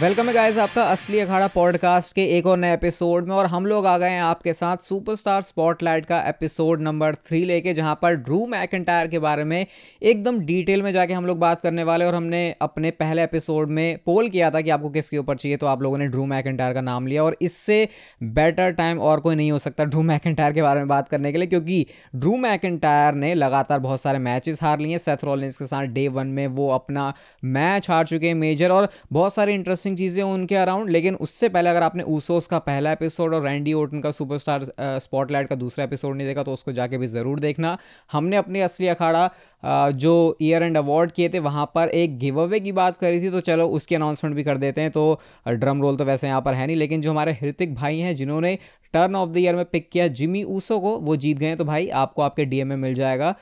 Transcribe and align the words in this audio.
Welcome 0.00 0.28
है 0.28 0.34
guys 0.34 0.58
आपका 0.58 0.82
असली 0.82 1.20
अखाड़ा 1.20 1.46
पॉडकास्ट 1.46 2.14
के 2.14 2.24
एक 2.24 2.46
और 2.46 2.58
नए 2.58 2.74
एपिसोड 2.74 3.28
में 3.28 3.36
और 3.36 3.46
हम 3.46 3.66
लोग 3.66 3.86
आ 3.86 3.98
गए 3.98 4.08
हैं 4.08 4.22
आपके 4.22 4.52
साथ 4.52 4.76
सुपरस्टार 4.76 5.42
स्पॉटलाइट 5.42 6.06
का 6.06 6.20
एपिसोड 6.20 6.80
नंबर 6.80 7.14
थ्री 7.14 7.44
लेके, 7.44 7.74
जहाँ 7.74 7.98
पर 8.02 8.14
ड्रू 8.14 8.46
मैकेंटायर 8.46 9.06
के 9.06 9.18
बारे 9.18 9.44
में 9.44 9.66
एकदम 10.02 10.38
डिटेल 10.38 10.82
में 10.82 10.92
जाके 10.92 11.12
हम 11.12 11.26
लोग 11.26 11.38
बात 11.38 11.60
करने 11.60 11.84
वाले 11.84 12.04
और 12.04 12.14
हमने 12.14 12.54
अपने 12.62 12.90
पहले 12.90 13.22
एपिसोड 13.22 13.68
में 13.68 13.98
पोल 13.98 14.28
किया 14.28 14.50
था 14.50 14.60
कि 14.60 14.70
आपको 14.70 14.90
किसके 14.90 15.18
ऊपर 15.18 15.36
चाहिए 15.36 15.56
तो 15.56 15.66
आप 15.66 15.82
लोगों 15.82 15.98
ने 15.98 16.06
ड्रू 16.06 16.26
मैकेंटायर 16.26 16.74
का 16.74 16.80
नाम 16.80 17.06
लिया 17.06 17.24
और 17.24 17.36
इससे 17.42 17.88
बेटर 18.22 18.70
टाइम 18.70 18.98
और 18.98 19.20
कोई 19.20 19.34
नहीं 19.34 19.52
हो 19.52 19.58
सकता 19.58 19.84
ड्रू 19.84 20.02
मैकेंटायर 20.02 20.52
के 20.52 20.62
बारे 20.62 20.80
में 20.80 20.88
बात 20.88 21.08
करने 21.08 21.32
के 21.32 21.38
लिए, 21.38 21.46
क्योंकि 21.46 21.86
ड्रू 22.14 22.36
मैकेंटायर 22.36 23.14
ने 23.14 23.34
लगातार 23.34 23.78
बहुत 23.78 24.00
सारे 24.00 24.18
मैचेस 24.18 24.62
हार 24.62 24.78
लिए 24.78 24.98
सेथ 24.98 25.24
रॉलिंस 25.24 25.56
के 25.56 25.64
साथ 25.64 25.82
डे 25.82 26.08
वन 26.08 26.26
में 26.26 26.46
वो 26.46 26.70
अपना 26.70 27.12
मैच 27.44 27.90
हार 27.90 28.06
चुके 28.06 28.26
हैं 28.26 28.34
मेजर 28.34 28.70
और 28.70 28.88
बहुत 29.12 29.34
सारे 29.34 29.54
इंटरेस्टिंग 29.86 29.96
चीज़ें 29.98 30.22
उनके 30.24 30.54
अराउंड 30.56 30.90
लेकिन 30.90 31.14
उससे 31.16 31.48
पहले 31.48 31.70
अगर 31.70 31.82
आपने 31.82 32.02
ऊसोस 32.04 32.46
का 32.46 32.58
पहला 32.60 32.92
एपिसोड 32.92 33.34
और 33.34 33.42
रैंडी 33.44 33.72
ओटन 33.74 34.00
का 34.00 34.10
सुपरस्टार 34.10 34.64
स्पॉटलाइट 35.00 35.48
का 35.48 35.54
दूसरा 35.56 35.84
एपिसोड 35.84 36.16
नहीं 36.16 36.26
देखा 36.26 36.42
तो 36.42 36.52
उसको 36.52 36.72
जाके 36.72 36.98
भी 36.98 37.06
ज़रूर 37.06 37.40
देखना। 37.40 37.76
हमने 38.10 38.36
अपनी 38.36 38.60
असली 38.60 38.86
अखाड़ा 38.88 39.28
जो 39.96 40.14
ईयर 40.42 40.62
एंड 40.62 40.76
अवार्ड 40.76 41.12
किए 41.12 41.28
थे, 41.28 41.38
वहाँ 41.40 41.70
पर 41.74 41.88
एक 41.90 42.18
गिव 42.18 42.40
अवे 42.42 42.60
की 42.60 42.72
बात 42.72 42.96
करी 42.96 43.20
थी 43.20 43.30
तो 43.30 43.40
चलो 43.42 43.68
उसकी 43.70 43.94
अनाउंसमेंट 43.94 44.36
भी 44.36 44.44
कर 44.44 44.56
देते 44.58 44.80
हैं। 44.80 44.90
तो 44.90 45.20
ड्रम 45.48 45.82
रोल 45.82 45.96
तो 45.96 46.04
वैसे 46.04 46.26
यहाँ 46.26 46.40
पर 46.42 46.54
है 46.54 46.66
नहीं, 46.66 46.76
लेकिन 46.76 47.00
जो 47.00 47.10
हमारे 47.10 47.32
हृतिक 47.32 47.74
भाई 47.74 47.98
हैं, 47.98 48.14
जिन्होंने 48.14 48.58
टर्न 48.94 49.16
ऑफ़ 49.16 49.30
द 49.30 49.36
ईयर 49.38 49.56
में 49.56 49.64
पिक 49.66 49.88
किया 49.92 50.06
जिमी 50.10 50.42
ऊसो 50.46 50.78
को, 50.80 50.96
वो 50.98 51.16
जीत 51.16 51.38
गए 51.38 51.54
तो 51.56 51.64
भाई, 51.64 51.88
आपको 51.88 52.22
आपके 52.22 52.44
डीएम 52.44 52.68
में 52.68 52.76
मिल 52.76 52.94
जाएगा 52.94 53.34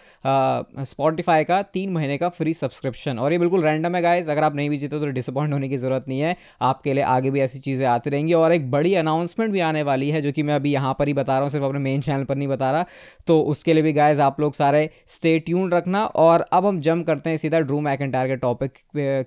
स्पॉटिफाई 0.85 1.45
का 1.45 1.61
तीन 1.75 1.91
महीने 1.93 2.17
का 2.19 2.29
फ्री 2.31 2.55
सब्सक्रिप्शन 2.55 3.19
और 3.19 3.33
ये 3.33 3.39
बिल्कुल 3.39 3.63
रैंडम 3.63 3.97
है 3.97 4.03
गाइज़ 4.03 4.31
अगर 4.31 4.45
आप 4.45 4.55
नहीं 4.57 4.71
भी 4.71 4.79
जीते 4.79 5.01
तो 5.01 5.07
डिसअपॉइंट 5.09 5.53
होने 5.53 5.69
की 5.69 5.77
ज़रूरत 5.77 6.05
नहीं 6.09 6.21
है। 6.21 6.32
आपके 6.63 6.95
लिए 6.95 7.05
आगे 7.05 7.31
भी 7.31 7.41
ऐसी 7.41 7.59
चीज़ें 7.61 7.87
आती 7.87 8.11
रहेंगी। 8.11 8.33
और 8.35 8.53
एक 8.53 8.71
बड़ी 8.71 8.95
अनाउंसमेंट 8.95 9.53
भी 9.53 9.61
आने 9.63 9.83
वाली 9.83 10.11
है, 10.11 10.23
जो 10.23 10.33
कि 10.33 10.43
मैं 10.43 10.55
अभी 10.55 10.73
यहाँ 10.73 10.95
पर 10.99 11.09
ही 11.09 11.15
बता 11.15 11.33
रहा 11.33 11.43
हूँ, 11.43 11.51
सिर्फ़ 11.51 11.67
अपने 11.67 11.79
मेन 11.81 12.01
चैनल 12.01 12.25
पर 12.25 12.37
नहीं 12.37 12.49
बता 12.49 12.71
रहा। 12.71 12.85
तो 13.27 13.41
उसके 13.43 13.73
लिए 13.73 13.83
भी 13.83 13.93
गाइज़ 13.93 14.21
आप 14.21 14.41
लोग 14.41 14.55
सारे 14.55 14.89
स्टे 15.09 15.39
ट्यून 15.41 15.71
रखना। 15.73 16.05
और 16.05 16.47
अब 16.53 16.67
हम 16.67 16.81
जम 16.81 17.03
करते 17.03 17.31
हैं 17.31 17.37
सीधा 17.37 17.61
ड्रू 17.61 17.81
मैकेंटायर 17.83 18.29
के 18.29 18.37
टॉपिक 18.39 18.79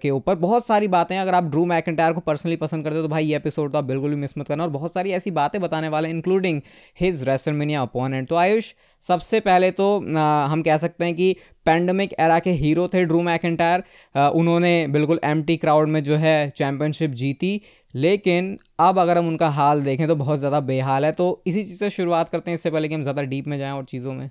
के 0.02 0.10
ऊपर। 0.10 0.36
बहुत 0.38 0.66
सारी 0.66 0.88
बातें 0.90 1.18
अगर 1.18 1.36
आप 1.36 1.44
ड्रू 1.46 1.66
मैकेंटायर 1.66 2.14
को 2.14 2.22
पर्सनली 2.22 2.56
पसंद 2.58 2.84
करते 2.84 2.96
हो 2.96 3.02
तो 3.02 3.10
भाई 3.10 3.26
ये 3.26 3.36
एपिसोड 3.36 3.72
तो 3.72 3.78
आप 3.78 3.84
बिल्कुल 3.86 4.10
भी 4.10 4.16
मिस 4.16 4.38
मत 4.38 4.48
करना। 4.48 4.64
और 4.64 4.70
बहुत 4.70 4.94
सारी 4.94 5.12
ऐसी 5.12 5.32
बातें 5.34 5.62
बताने 5.62 5.90
वाले 5.90 6.10
इंक्लूडिंग 6.10 6.62
हिज 7.00 7.24
रेसलमेनिया 7.30 7.82
अपोनेंट 7.82 8.28
तो 8.30 8.36
आयुष 8.38 8.74
सबसे 9.06 9.40
पहले 9.40 9.72
तो 9.72 9.88
आ, 10.18 10.46
हम 10.46 10.62
कह 10.64 10.78
सकते 10.78 11.06
हैं 11.06 11.16
कि 11.16 11.36
पैंडमिक 11.66 12.14
एरा 12.20 12.40
के 12.40 12.52
हीरो 12.54 12.88
थे 12.88 13.04
ड्रू 13.06 13.22
मैकेंटायर 13.22 13.84
उन्होंने 14.32 14.76
बिल्कुल 14.90 15.20
एम 15.24 15.44
क्राउड 15.52 15.88
में 15.88 16.04
जो 16.04 16.16
है 16.18 16.50
चैम्पियनशिप 16.52 17.12
जीती। 17.14 17.60
लेकिन 17.94 18.58
अब 18.80 19.00
अगर 19.00 19.18
हम 19.18 19.28
उनका 19.28 19.50
हाल 19.52 19.84
देखें 19.84 20.08
तो 20.08 20.16
बहुत 20.16 20.40
ज़्यादा 20.40 20.60
बेहाल 20.62 21.06
है। 21.06 21.12
तो 21.12 21.44
इसी 21.48 21.64
चीज़ 21.64 21.78
से 21.80 21.90
शुरुआत 21.90 22.30
करते 22.30 22.52
हैं 22.52 22.56
इससे 22.56 22.72
पहले 22.72 22.88
कि 22.88 22.96
हम 22.96 23.02
ज़्यादा 23.02 23.22
डीप 23.24 23.48
में 23.48 23.58
जाएँ 23.58 23.72
और 23.72 23.84
चीज़ों 23.86 24.14
में। 24.14 24.30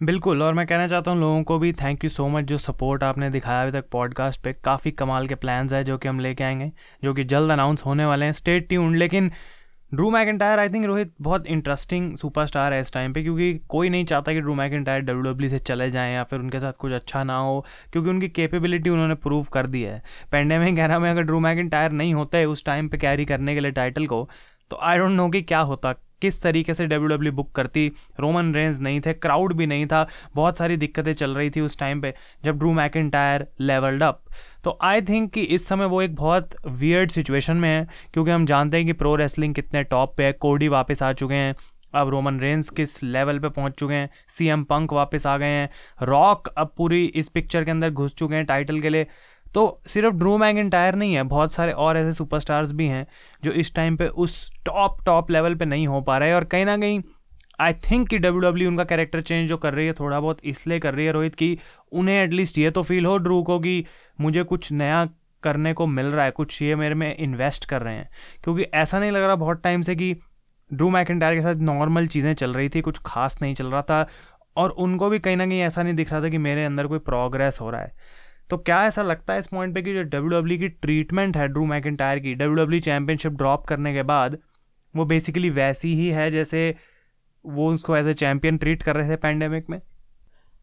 बिल्कुल 0.00 0.42
और 0.42 0.54
मैं 0.54 0.66
कहना 0.66 0.86
चाहता 0.88 1.10
हूँ 1.10 1.20
लोगों 1.20 1.42
को 1.42 1.58
भी 1.58 1.72
थैंक 1.74 2.04
यू 2.04 2.10
सो 2.10 2.26
मच 2.28 2.44
जो 2.44 2.58
सपोर्ट 2.58 3.02
आपने 3.02 3.30
दिखाया 3.30 3.62
अभी 3.62 3.72
तक 3.72 3.88
पॉडकास्ट 3.92 4.40
पे। 4.42 4.52
काफ़ी 4.64 4.90
कमाल 4.92 5.26
के 5.26 5.34
प्लान्स 5.36 5.72
हैं 5.72 5.84
जो 5.84 5.96
कि 5.98 6.08
हम 6.08 6.20
लेके 6.20 6.44
आएँगे 6.44 6.70
जो 7.02 7.14
कि 7.14 7.24
जल्द 7.26 7.50
अनाउंस 7.52 7.84
होने 7.86 8.04
वाले 8.04 8.24
हैं। 8.24 8.32
स्टेट 8.32 8.68
ट्यून 8.68 8.96
लेकिन 8.96 9.30
Drew 9.92 10.08
McIntyre 10.10 10.58
I 10.58 10.68
think 10.68 10.84
Rohit 10.84 11.12
बहुत 11.20 11.46
इंटरेस्टिंग 11.46 12.16
सुपरस्टार 12.16 12.72
है 12.72 12.80
इस 12.80 12.92
टाइम 12.92 13.12
पे, 13.12 13.22
क्योंकि 13.22 13.54
कोई 13.68 13.88
नहीं 13.88 14.04
चाहता 14.04 14.32
कि 14.32 14.40
ड्रू 14.40 14.54
मैकेंटायर 14.54 15.02
डब्ल्यू 15.02 15.48
से 15.48 15.58
चले 15.58 15.90
जाएँ 15.90 16.14
या 16.14 16.24
फिर 16.24 16.38
उनके 16.40 16.60
साथ 16.60 16.72
कुछ 16.72 16.92
अच्छा 16.92 17.22
ना 17.24 17.36
हो, 17.38 17.64
क्योंकि 17.92 18.10
उनकी 18.10 18.28
कैपेबिलिटी 18.28 18.90
उन्होंने 18.90 19.14
प्रूव 19.16 19.46
कर 19.52 19.66
दी 19.66 19.82
है। 19.82 20.02
पेंडेमिक 20.32 20.78
एरा 20.78 20.98
में 20.98 21.10
अगर 21.10 21.22
ड्रू 21.22 21.40
मैकेंटायर 21.40 21.92
नहीं 21.92 22.12
होते 22.14 22.44
उस 22.44 22.64
टाइम 22.64 22.88
पर 22.88 22.96
कैरी 22.96 23.24
करने 23.24 23.54
के 23.54 23.60
लिए 23.60 23.70
टाइटल 23.70 24.06
को 24.06 24.28
तो 24.70 24.78
आई 24.82 24.98
डोंट 24.98 25.10
नो 25.10 25.28
कि 25.30 25.42
क्या 25.42 25.60
होता 25.62 25.92
किस 26.22 26.42
तरीके 26.42 26.74
से 26.74 26.86
डब्ल्यू 26.86 27.08
डब्ल्यू 27.08 27.32
बुक 27.32 27.50
करती। 27.52 27.86
रोमन 28.20 28.52
रेंज 28.54 28.80
नहीं 28.80 29.00
थे 29.00 29.12
क्राउड 29.14 29.52
भी 29.52 29.66
नहीं 29.66 29.86
था, 29.86 30.06
बहुत 30.34 30.58
सारी 30.58 30.76
दिक्कतें 30.76 31.12
चल 31.14 31.34
रही 31.36 31.50
थी 31.50 31.60
उस 31.60 31.78
टाइम 31.78 32.00
पे, 32.00 32.14
जब 32.44 32.58
ड्रू 32.58 32.72
मैक 32.72 32.96
इन 32.96 33.10
टायर 33.10 33.46
लेवल्ड 33.62 34.02
अप 34.02 34.22
तो 34.64 34.78
आई 34.82 35.00
थिंक 35.02 35.30
कि 35.32 35.42
इस 35.42 35.66
समय 35.68 35.86
वो 35.86 36.02
एक 36.02 36.14
बहुत 36.16 36.54
वियर्ड 36.68 37.10
सिचुएशन 37.10 37.56
में 37.56 37.68
है, 37.68 37.86
क्योंकि 38.12 38.30
हम 38.30 38.46
जानते 38.46 38.76
हैं 38.76 38.86
कि 38.86 38.92
प्रो 38.94 39.14
रेसलिंग 39.16 39.54
कितने 39.54 39.82
टॉप 39.84 40.16
पे 40.16 40.24
है। 40.24 40.32
कोडी 40.34 40.68
वापस 40.68 41.02
आ 41.02 41.12
चुके 41.12 41.34
हैं, 41.34 41.54
अब 41.94 42.08
रोमन 42.08 42.38
रेंज 42.40 42.68
किस 42.68 43.02
लेवल 43.02 43.38
पे 43.38 43.48
पहुँच 43.48 43.72
चुके 43.72 43.94
हैं 43.94 44.08
सी 44.28 44.46
एम 44.48 44.64
पंक 44.64 44.92
वापस 44.92 45.26
आ 45.26 45.36
गए 45.38 45.46
हैं 45.46 45.68
रॉक 46.02 46.48
अब 46.48 46.72
पूरी 46.76 47.04
इस 47.06 47.28
पिक्चर 47.28 47.64
के 47.64 47.70
अंदर 47.70 47.90
घुस 47.90 48.14
चुके 48.14 48.34
हैं 48.34 48.44
टाइटल 48.46 48.80
के 48.80 48.88
लिए। 48.88 49.06
तो 49.54 49.80
सिर्फ़ 49.86 50.14
ड्रू 50.14 50.36
मैकेंटायर 50.38 50.94
नहीं 50.94 51.14
है, 51.14 51.22
बहुत 51.22 51.52
सारे 51.52 51.72
और 51.72 51.96
ऐसे 51.96 52.12
सुपरस्टार्स 52.12 52.72
भी 52.72 52.86
हैं 52.86 53.06
जो 53.44 53.52
इस 53.52 53.74
टाइम 53.74 53.96
पे 53.96 54.06
उस 54.06 54.50
टॉप 54.66 55.04
टॉप 55.06 55.30
लेवल 55.30 55.54
पे 55.54 55.64
नहीं 55.64 55.86
हो 55.86 56.00
पा 56.00 56.18
रहे 56.18 56.32
और 56.32 56.44
कहीं 56.44 56.64
ना 56.64 56.76
कहीं 56.76 57.00
आई 57.60 57.72
थिंक 57.82 58.08
कि 58.08 58.18
डब्ल्यू 58.18 58.40
डब्ल्यू 58.40 58.68
उनका 58.68 58.84
कैरेक्टर 58.84 59.20
चेंज 59.20 59.48
जो 59.48 59.56
कर 59.56 59.74
रही 59.74 59.86
है, 59.86 59.92
थोड़ा 59.92 60.20
बहुत 60.20 60.38
इसलिए 60.44 60.78
कर 60.78 60.94
रही 60.94 61.06
है 61.06 61.12
रोहित 61.12 61.34
कि 61.34 61.58
उन्हें 61.92 62.22
एटलीस्ट 62.22 62.58
ये 62.58 62.70
तो 62.70 62.82
फील 62.82 63.06
हो 63.06 63.16
ड्रू 63.16 63.42
को 63.42 63.58
कि 63.58 63.84
मुझे 64.20 64.42
कुछ 64.42 64.70
नया 64.72 65.08
करने 65.42 65.72
को 65.72 65.86
मिल 65.86 66.06
रहा 66.06 66.24
है, 66.24 66.30
कुछ 66.30 66.60
ये 66.62 66.76
मेरे 66.76 66.94
में 66.94 67.16
इन्वेस्ट 67.16 67.64
कर 67.64 67.82
रहे 67.82 67.94
हैं। 67.94 68.08
क्योंकि 68.44 68.62
ऐसा 68.62 69.00
नहीं 69.00 69.10
लग 69.10 69.22
रहा 69.22 69.34
बहुत 69.34 69.62
टाइम 69.62 69.82
से 69.82 69.96
कि 69.96 70.14
ड्रू 70.70 70.90
मैकेंटायर 70.90 71.34
के 71.34 71.40
साथ 71.40 71.54
नॉर्मल 71.54 72.06
चीज़ें 72.06 72.32
चल 72.34 72.54
रही 72.54 72.68
थी, 72.68 72.80
कुछ 72.80 72.98
खास 73.06 73.38
नहीं 73.42 73.54
चल 73.54 73.66
रहा 73.66 73.82
था। 73.82 74.06
और 74.56 74.70
उनको 74.70 75.08
भी 75.08 75.18
कहीं 75.18 75.36
ना 75.36 75.46
कहीं 75.46 75.60
ऐसा 75.60 75.82
नहीं 75.82 75.94
दिख 75.94 76.12
रहा 76.12 76.22
था 76.22 76.28
कि 76.28 76.38
मेरे 76.38 76.64
अंदर 76.64 76.86
कोई 76.86 76.98
प्रोग्रेस 76.98 77.58
हो 77.60 77.70
रहा 77.70 77.80
है। 77.80 77.92
तो 78.50 78.56
क्या 78.58 78.84
ऐसा 78.86 79.02
लगता 79.02 79.32
है 79.32 79.38
इस 79.38 79.46
पॉइंट 79.46 79.74
पे 79.74 79.82
कि 79.82 79.94
जो 79.94 80.02
डब्ल्यू 80.02 80.40
डब्ल्यू 80.40 80.58
की 80.58 80.68
ट्रीटमेंट 80.68 81.36
है 81.36 81.48
ड्रू 81.48 81.64
मैकेंटायर 81.66 82.18
की 82.18 82.34
डब्ल्यू 82.34 82.54
डब्ल्यू 82.54 82.80
चैम्पियनशिप 82.80 83.32
ड्रॉप 83.32 83.66
करने 83.66 83.92
के 83.94 84.02
बाद, 84.02 84.38
वो 84.96 85.04
बेसिकली 85.04 85.50
वैसी 85.50 85.94
ही 85.94 86.08
है 86.08 86.30
जैसे 86.30 86.74
वो 87.46 87.74
उसको 87.74 87.96
एज 87.96 88.06
ए 88.06 88.14
चैम्पियन 88.14 88.58
ट्रीट 88.58 88.82
कर 88.82 88.96
रहे 88.96 89.10
थे 89.10 89.16
पैंडेमिक 89.16 89.70
में? 89.70 89.80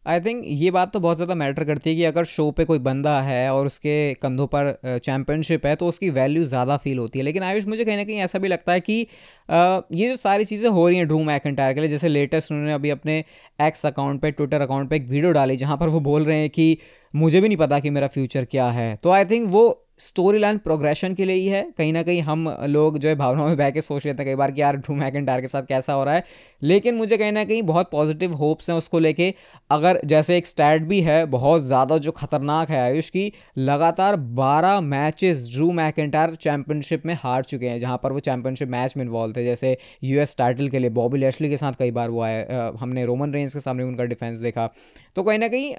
आई 0.06 0.20
थिंक 0.20 0.42
ये 0.46 0.70
बात 0.70 0.92
तो 0.92 1.00
बहुत 1.00 1.16
ज़्यादा 1.16 1.34
मैटर 1.34 1.64
करती 1.64 1.90
है 1.90 1.96
कि 1.96 2.04
अगर 2.04 2.24
शो 2.24 2.50
पे 2.50 2.64
कोई 2.64 2.78
बंदा 2.80 3.20
है 3.22 3.50
और 3.52 3.66
उसके 3.66 3.96
कंधों 4.14 4.46
पर 4.46 4.98
चैम्पियनशिप 5.04 5.66
है 5.66 5.74
तो 5.76 5.86
उसकी 5.88 6.10
वैल्यू 6.10 6.44
ज़्यादा 6.44 6.76
फील 6.76 6.98
होती 6.98 7.18
है। 7.18 7.24
लेकिन 7.24 7.42
आयुष, 7.42 7.66
मुझे 7.66 7.84
कहीं 7.84 7.96
ना 7.96 8.04
कहीं 8.04 8.18
ऐसा 8.18 8.38
भी 8.38 8.48
लगता 8.48 8.72
है 8.72 8.80
कि 8.80 9.00
ये 9.48 10.08
जो 10.08 10.16
सारी 10.16 10.44
चीज़ें 10.44 10.68
हो 10.70 10.86
रही 10.88 10.96
हैं 10.96 11.06
ड्रूम 11.06 11.16
ड्रू 11.18 11.26
मैकेंटायर 11.26 11.74
के 11.74 11.80
लिए, 11.80 11.88
जैसे 11.88 12.08
लेटेस्ट 12.08 12.52
उन्होंने 12.52 12.72
अभी 12.72 12.90
अपने 12.90 13.18
एक्स 13.60 13.86
अकाउंट 13.86 14.20
पे 14.22 14.30
ट्विटर 14.30 14.60
अकाउंट 14.60 14.90
पे 14.90 14.96
एक 14.96 15.08
वीडियो 15.08 15.32
डाली, 15.32 15.56
जहाँ 15.56 15.76
पर 15.76 15.88
वो 15.88 16.00
बोल 16.02 16.24
रहे 16.24 16.38
हैं 16.38 16.50
कि, 16.50 16.78
मुझे 17.14 17.40
भी 17.40 17.48
नहीं 17.48 17.58
पता 17.58 17.78
कि 17.80 17.90
मेरा 17.90 18.06
फ्यूचर 18.08 18.44
क्या 18.44 18.66
है। 18.70 18.94
तो 19.02 19.10
आई 19.10 19.24
थिंक 19.24 19.48
वो 19.50 19.82
स्टोरी 19.98 20.38
लाइन 20.38 20.58
प्रोग्रेशन 20.58 21.14
के 21.14 21.24
लिए 21.24 21.36
ही 21.36 21.46
है। 21.48 21.62
कहीं 21.78 21.92
ना 21.92 22.02
कहीं 22.02 22.20
हम 22.22 22.48
लोग 22.68 22.98
जो 22.98 23.08
है 23.08 23.14
भावनाओं 23.14 23.46
में 23.48 23.56
बह 23.56 23.70
के 23.70 23.80
सोच 23.80 24.06
लेते 24.06 24.22
हैं 24.22 24.26
कई 24.26 24.36
बार 24.36 24.50
कि 24.52 24.60
यार 24.60 24.76
ड्रू 24.76 24.94
मैकेंटायर 24.96 25.40
के 25.40 25.46
साथ 25.46 25.62
कैसा 25.62 25.92
हो 25.92 26.02
रहा 26.04 26.14
है। 26.14 26.24
लेकिन 26.62 26.94
मुझे 26.94 27.16
कहीं 27.16 27.32
ना 27.32 27.44
कहीं 27.44 27.62
बहुत 27.64 27.90
पॉजिटिव 27.90 28.32
होप्स 28.34 28.70
हैं 28.70 28.76
उसको 28.76 28.98
लेके। 28.98 29.32
अगर 29.70 30.00
जैसे 30.04 30.36
एक 30.36 30.46
स्टैट 30.46 30.82
भी 30.82 31.00
है, 31.00 31.24
बहुत 31.26 31.62
ज़्यादा 31.62 31.98
जो 31.98 32.12
खतरनाक 32.12 32.70
है 32.70 32.80
आयुष 32.80 33.10
की, 33.10 33.32
लगातार 33.58 34.16
12 34.16 34.80
मैचेस 34.82 35.48
ड्रू 35.52 35.70
मैकेंटायर 35.72 36.34
चैंपियनशिप 36.36 37.06
में 37.06 37.14
हार 37.14 37.44
चुके 37.44 37.68
हैं, 37.68 37.78
जहाँ 37.80 38.00
पर 38.02 38.12
वो 38.12 38.20
चैंपियनशिप 38.20 38.68
मैच 38.68 38.96
में 38.96 39.04
इन्वॉल्व 39.04 39.36
थे। 39.36 39.44
जैसे 39.44 39.76
यूएस 40.04 40.36
टाइटल 40.38 40.68
के 40.68 40.78
लिए 40.78 40.90
बॉबी 40.92 41.18
लेशली 41.18 41.48
के 41.48 41.56
साथ 41.56 41.72
कई 41.78 41.90
बार 41.90 42.10
वो 42.10 42.22
आए 42.22 42.70
हमने 42.80 43.04
रोमन 43.06 43.32
रेंज 43.32 43.52
के 43.52 43.60
सामने 43.60 43.84
उनका 43.84 44.04
डिफेंस 44.06 44.38
देखा। 44.38 44.68
तो 45.16 45.22
कहीं 45.22 45.38
ना 45.38 45.48
कहीं 45.48 45.74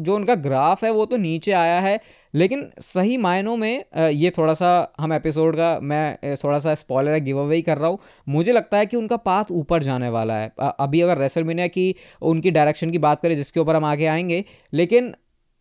जो 0.00 0.14
उनका 0.14 0.34
ग्राफ 0.36 0.84
है 0.84 0.90
वो 0.92 1.04
तो 1.06 1.16
नीचे 1.18 1.52
आया 1.52 1.80
है, 1.80 1.98
लेकिन 2.34 2.68
सही 2.80 3.16
मायनों 3.18 3.56
में 3.56 3.84
ये 4.10 4.30
थोड़ा 4.30 4.52
सा 4.54 4.70
हम 5.00 5.12
एपिसोड 5.12 5.56
का, 5.56 5.78
मैं 5.80 6.36
थोड़ा 6.36 6.58
सा 6.58 6.74
स्पॉइलर 6.74 7.18
गिव 7.20 7.38
अवे 7.38 7.56
ही 7.56 7.62
कर 7.62 7.78
रहा 7.78 7.88
हूँ। 7.88 7.98
मुझे 8.28 8.52
लगता 8.52 8.78
है 8.78 8.86
कि 8.86 8.96
उनका 8.96 9.16
पाथ 9.18 9.50
ऊपर 9.52 9.82
जाने 9.82 10.08
वाला 10.10 10.34
है। 10.34 10.52
अभी 10.60 11.00
अगर 11.00 11.18
रेसलमेनिया 11.18 11.66
की 11.66 11.94
उनकी 12.22 12.50
डायरेक्शन 12.50 12.90
की 12.90 12.98
बात 12.98 13.20
करें, 13.20 13.34
जिसके 13.36 13.60
ऊपर 13.60 13.76
हम 13.76 13.84
आगे 13.84 14.06
आएँगे, 14.06 14.44
लेकिन 14.72 15.14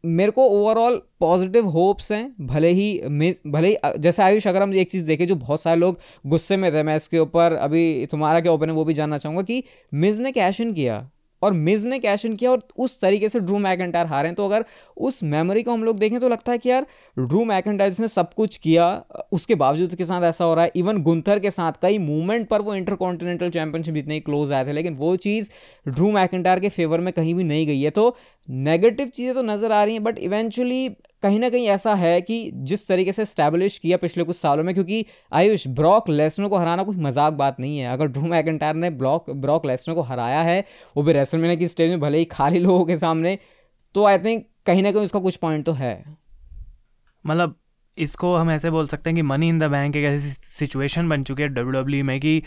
मेरे 0.04 0.32
को 0.32 0.44
ओवरऑल 0.44 0.96
पॉजिटिव 1.20 1.66
होप्स 1.66 2.12
हैं, 2.12 2.36
भले 2.42 2.70
ही 2.70 3.02
भले 3.48 3.68
ही 3.68 3.78
जैसे 3.98 4.24
आयुष, 4.24 4.48
अगर 4.48 4.62
हम 4.62 4.74
एक 4.74 4.92
चीज़ 4.92 5.08
देखें, 5.08 5.26
जो 5.28 5.36
बहुत 5.36 5.62
सारे 5.62 5.80
लोग 5.80 6.00
गुस्से 6.26 6.58
में 6.58 6.72
थे, 6.74 6.84
मैं 6.84 6.96
इसके 6.96 7.20
ऊपर 7.20 7.54
अभी 7.54 8.06
तुम्हारा 8.06 8.40
क्या 8.40 8.52
ओपन 8.52 8.70
है, 8.70 8.76
वो 8.76 8.86
भी 8.86 8.94
जानना 8.94 9.18
चाहूँगा 9.18 9.42
कि 9.42 9.64
मिज 9.94 10.20
ने 10.20 10.32
कैश 10.32 10.62
इन 10.62 10.74
किया। 10.74 11.10
और 11.42 11.54
मिज 11.56 11.86
ने 11.86 12.00
कैश 12.00 12.26
इन 12.26 12.36
किया 12.36 12.52
और 12.52 12.62
उस 12.78 13.00
तरीके 13.02 13.30
से 13.30 13.40
ड्रू 13.40 13.58
मैकेंटायर 13.60 14.08
हारे 14.08 14.28
हैं। 14.28 14.36
तो 14.36 14.46
अगर 14.46 14.66
उस 14.98 15.22
मेमोरी 15.26 15.64
को 15.64 15.72
हम 15.72 15.84
लोग 15.84 16.00
देखें 16.00 16.20
तो 16.20 16.30
लगता 16.30 16.52
है 16.52 16.58
कि 16.58 16.70
यार 16.70 16.86
ड्रू 17.18 17.44
मैकेंटायर 17.46 17.90
जिसने 17.90 18.08
सब 18.08 18.34
कुछ 18.34 18.58
किया, 18.58 18.88
उसके 19.32 19.56
बावजूद 19.56 19.90
उसके 19.90 20.06
साथ 20.06 20.24
ऐसा 20.24 20.46
हो 20.46 20.54
रहा 20.54 20.66
है। 20.66 20.72
इवन 20.76 21.02
गुंथर 21.04 21.40
के 21.40 21.52
साथ 21.52 21.82
कई 21.82 21.98
मूवमेंट 22.00 22.48
पर 22.48 22.62
वो 22.62 22.76
इंटर 22.76 22.96
कॉन्टिनेंटल 22.98 23.50
चैंपियनशिप 23.50 23.96
जितने 23.96 24.14
ही 24.14 24.20
क्लोज 24.22 24.52
आए 24.54 24.66
थे, 24.66 24.74
लेकिन 24.74 24.96
वो 24.96 25.16
चीज़ 25.18 25.50
ड्रू 25.86 26.12
मैकेंटायर 26.12 26.60
के 26.60 26.70
फेवर 26.70 27.00
में 27.00 27.14
कहीं 27.14 27.36
भी 27.36 27.44
नहीं 27.44 27.68
गई 27.68 27.82
है। 27.82 27.90
तो 27.92 28.16
नेगेटिव 28.48 29.08
चीज़ें 29.10 29.34
तो 29.34 29.42
नज़र 29.44 29.72
आ 29.72 29.84
रही 29.84 29.94
हैं 29.94 30.04
बट 30.04 30.18
इवेंचुअली 30.20 30.88
कहीं 31.24 31.40
ना 31.40 31.50
कहीं 31.50 31.68
ऐसा 31.68 31.94
है 31.96 32.20
कि 32.22 32.40
जिस 32.54 32.88
तरीके 32.88 33.12
से 33.12 33.26
स्टैब्लिश 33.26 33.78
किया 33.78 33.98
पिछले 33.98 34.24
कुछ 34.24 34.36
सालों 34.36 34.64
में, 34.64 34.74
क्योंकि 34.74 35.06
आयुष, 35.34 35.68
ब्रॉक 35.70 36.10
लेसनर 36.10 36.48
को 36.48 36.58
हराना 36.58 36.84
कोई 36.84 36.96
मज़ाक 36.98 37.34
बात 37.34 37.60
नहीं 37.60 37.80
है। 37.80 37.92
अगर 37.94 38.08
ड्रू 38.08 38.22
मैकेंटायर 38.24 38.76
ने 38.76 38.90
ब्लॉक, 38.92 39.30
ब्रॉक 39.32 39.66
लेसनर 39.66 39.96
को 39.96 40.02
हराया 40.02 40.42
है, 40.42 40.64
वो 40.98 41.04
भी 41.04 41.14
रेसलमेनिया 41.14 41.60
की 41.60 41.68
स्टेज 41.68 41.90
में, 41.90 42.00
भले 42.00 42.18
ही 42.18 42.26
खाली 42.28 42.60
लोगों 42.60 42.86
के 42.86 42.98
सामने 42.98 43.38
तो 43.96 44.06
आई 44.06 44.18
थिंक 44.20 44.46
कहीं 44.66 44.84
ना 44.84 44.92
कहीं 44.92 45.04
उसका 45.04 45.20
कुछ 45.20 45.36
पॉइंट 45.38 45.66
तो 45.66 45.74
है। 45.74 46.04
मतलब 47.26 47.56
इसको 47.98 48.36
हम 48.36 48.52
ऐसे 48.52 48.70
बोल 48.70 48.88
सकते 48.88 49.10
हैं 49.10 49.16
कि 49.16 49.22
मनी 49.22 49.50
इन 49.50 49.60
द 49.60 49.64
बैंक 49.64 49.96
एक 49.96 50.06
ऐसी 50.06 50.30
सिचुएशन 50.50 51.10
बन 51.10 51.24
चुकी 51.24 51.42
है 51.44 51.48
डब्ल्यू 51.50 51.82
डब्ल्यू 51.82 52.04
में 52.06 52.20
कि 52.20 52.42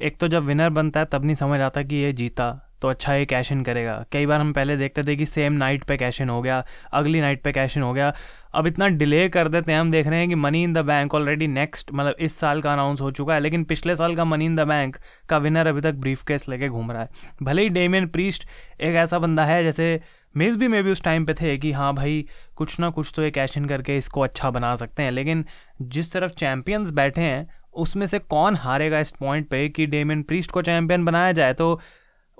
एक 0.00 0.16
तो 0.18 0.28
जब 0.28 0.44
विनर 0.44 0.70
बनता 0.70 1.00
है, 1.00 1.06
तब 1.06 1.24
नहीं 1.24 1.34
समझ 1.34 1.60
आता 1.60 1.82
कि 1.82 1.96
ये 1.96 2.12
जीता। 2.12 2.69
तो 2.82 2.88
अच्छा 2.88 3.14
ये 3.14 3.24
कैश 3.26 3.52
इन 3.52 3.62
करेगा। 3.62 4.04
कई 4.12 4.26
बार 4.26 4.40
हम 4.40 4.52
पहले 4.52 4.76
देखते 4.76 5.02
थे 5.04 5.16
कि 5.16 5.26
सेम 5.26 5.52
नाइट 5.52 5.84
पे 5.84 5.96
कैश 5.96 6.20
इन 6.20 6.28
हो 6.28 6.40
गया, 6.42 6.64
अगली 6.92 7.20
नाइट 7.20 7.42
पे 7.42 7.52
कैश 7.52 7.76
इन 7.76 7.82
हो 7.82 7.92
गया। 7.92 8.12
अब 8.54 8.66
इतना 8.66 8.86
डिले 8.88 9.28
कर 9.28 9.48
देते 9.48 9.72
हैं, 9.72 9.80
हम 9.80 9.90
देख 9.90 10.06
रहे 10.06 10.18
हैं 10.18 10.28
कि 10.28 10.34
money 10.34 10.62
in 10.62 10.72
the 10.72 10.78
bank 10.78 11.14
already 11.14 11.46
next 11.48 11.92
मतलब 11.92 12.14
इस 12.20 12.38
साल 12.38 12.62
का 12.62 12.72
अनाउंस 12.72 13.00
हो 13.00 13.10
चुका 13.10 13.34
है, 13.34 13.40
लेकिन 13.40 13.64
पिछले 13.64 13.94
साल 13.96 14.16
का 14.16 14.24
मनी 14.24 14.46
इन 14.46 14.56
द 14.56 14.66
बैंक 14.68 14.96
का 15.28 15.38
विनर 15.38 15.66
अभी 15.66 15.80
तक 15.80 15.94
ब्रीफ 15.96 16.22
केस 16.22 16.48
लेके 16.48 16.68
घूम 16.68 16.90
रहा 16.92 17.02
है। 17.02 17.08
भले 17.42 17.62
ही 17.62 17.68
डेमियन 17.68 18.06
प्रीस्ट 18.08 18.48
एक 18.80 18.96
ऐसा 18.96 19.18
बंदा 19.18 19.44
है, 19.44 19.62
जैसे 19.64 20.00
मेज 20.34 20.56
भी 20.56 20.68
मे 20.68 20.82
भी 20.82 20.90
उस 20.90 21.02
टाइम 21.02 21.24
पे 21.24 21.34
थे 21.34 21.56
कि 21.58 21.72
हाँ 21.72 21.94
भाई, 21.94 22.24
कुछ 22.56 22.78
ना 22.80 22.90
कुछ 22.90 23.12
तो 23.16 23.22
ये 23.22 23.30
कैश 23.30 23.56
इन 23.56 23.64
करके 23.64 23.96
इसको 23.96 24.20
अच्छा 24.20 24.50
बना 24.50 24.74
सकते 24.76 25.02
हैं, 25.02 25.10
लेकिन 25.10 25.44
जिस 25.82 26.12
तरफ़ 26.12 26.32
चैंपियंस 26.32 26.90
बैठे 26.90 27.20
हैं, 27.20 27.46
उसमें 27.74 28.06
से 28.06 28.18
कौन 28.18 28.56
हारेगा 28.56 29.00
इस 29.00 29.10
पॉइंट 29.10 29.48
पे 29.48 29.68
कि 29.68 29.86
डेमियन 29.86 30.22
प्रीस्ट 30.22 30.50
को 30.50 30.62
चैंपियन 30.62 31.04
बनाया 31.04 31.32
जाए? 31.32 31.54
तो 31.54 31.80